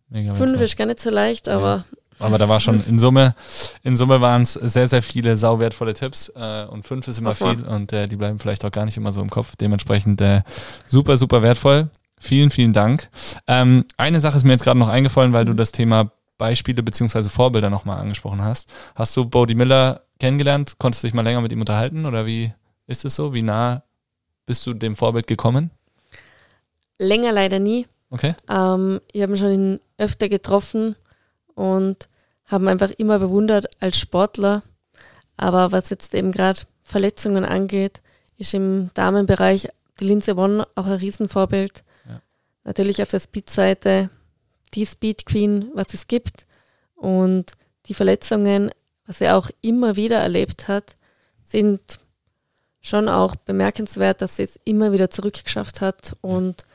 [0.10, 1.86] mega Fünf ist gar nicht so leicht, aber.
[1.90, 1.97] Ja.
[2.20, 3.36] Aber da war schon in Summe,
[3.84, 7.38] in Summe waren es sehr, sehr viele sauwertvolle Tipps äh, und fünf ist immer Ach,
[7.38, 9.56] viel und äh, die bleiben vielleicht auch gar nicht immer so im Kopf.
[9.56, 10.42] Dementsprechend äh,
[10.88, 11.90] super, super wertvoll.
[12.20, 13.10] Vielen, vielen Dank.
[13.46, 17.30] Ähm, eine Sache ist mir jetzt gerade noch eingefallen, weil du das Thema Beispiele beziehungsweise
[17.30, 18.70] Vorbilder nochmal angesprochen hast.
[18.96, 20.76] Hast du Bodie Miller kennengelernt?
[20.80, 22.54] Konntest du dich mal länger mit ihm unterhalten oder wie
[22.88, 23.34] ist es so?
[23.34, 23.84] Wie nah
[24.46, 25.72] bist du dem Vorbild gekommen?
[26.98, 27.86] Länger leider nie.
[28.10, 28.34] Okay.
[28.50, 30.96] Ähm, ich habe ihn schon öfter getroffen
[31.58, 32.08] und
[32.46, 34.62] habe einfach immer bewundert als Sportler.
[35.38, 38.02] Aber was jetzt eben gerade Verletzungen angeht,
[38.38, 41.84] ist im Damenbereich die Linse One auch ein Riesenvorbild.
[42.08, 42.22] Ja.
[42.64, 44.12] Natürlich auf der Speed-Seite
[44.76, 46.46] die Speed Queen, was es gibt.
[46.96, 47.54] Und
[47.88, 48.70] die Verletzungen,
[49.08, 50.96] was er auch immer wieder erlebt hat,
[51.44, 52.00] sind
[52.82, 56.16] schon auch bemerkenswert, dass sie es immer wieder zurückgeschafft hat.
[56.22, 56.66] Und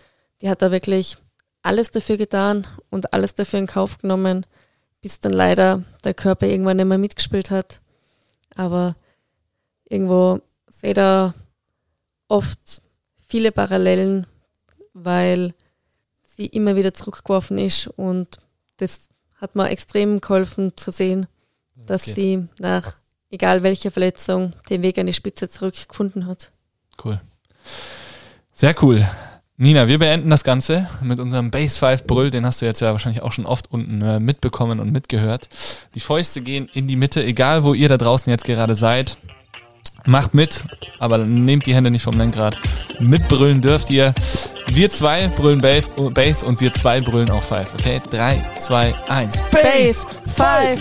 [0.41, 1.19] die hat da wirklich
[1.63, 4.45] alles dafür getan und alles dafür in Kauf genommen,
[5.03, 7.81] bis dann leider der Körper irgendwann nicht mehr mitgespielt hat.
[8.55, 8.97] Aber
[9.89, 10.41] irgendwo
[10.71, 11.35] sehe da
[12.29, 12.81] oft
[13.27, 14.27] viele Parallelen,
[14.95, 15.55] weil
[16.37, 18.39] sie immer wieder zurückgeworfen ist und
[18.79, 19.09] das
[19.41, 21.27] hat mir extrem geholfen zu sehen,
[21.75, 22.15] dass okay.
[22.15, 22.97] sie nach
[23.31, 26.53] egal welcher Verletzung den Weg an die Spitze zurückgefunden hat.
[27.03, 27.21] Cool.
[28.53, 29.07] Sehr cool.
[29.63, 32.91] Nina, wir beenden das Ganze mit unserem Base 5 Brüll, den hast du jetzt ja
[32.91, 35.49] wahrscheinlich auch schon oft unten äh, mitbekommen und mitgehört.
[35.95, 39.19] Die Fäuste gehen in die Mitte, egal wo ihr da draußen jetzt gerade seid.
[40.05, 40.65] Macht mit,
[40.99, 42.59] aber nehmt die Hände nicht vom Lenkrad.
[42.99, 44.15] Mitbrüllen dürft ihr.
[44.67, 47.73] Wir zwei brüllen Bass und wir zwei brüllen auch Five.
[47.75, 48.01] Okay?
[48.11, 49.45] Drei, zwei, eins.
[49.53, 50.81] Bass Five!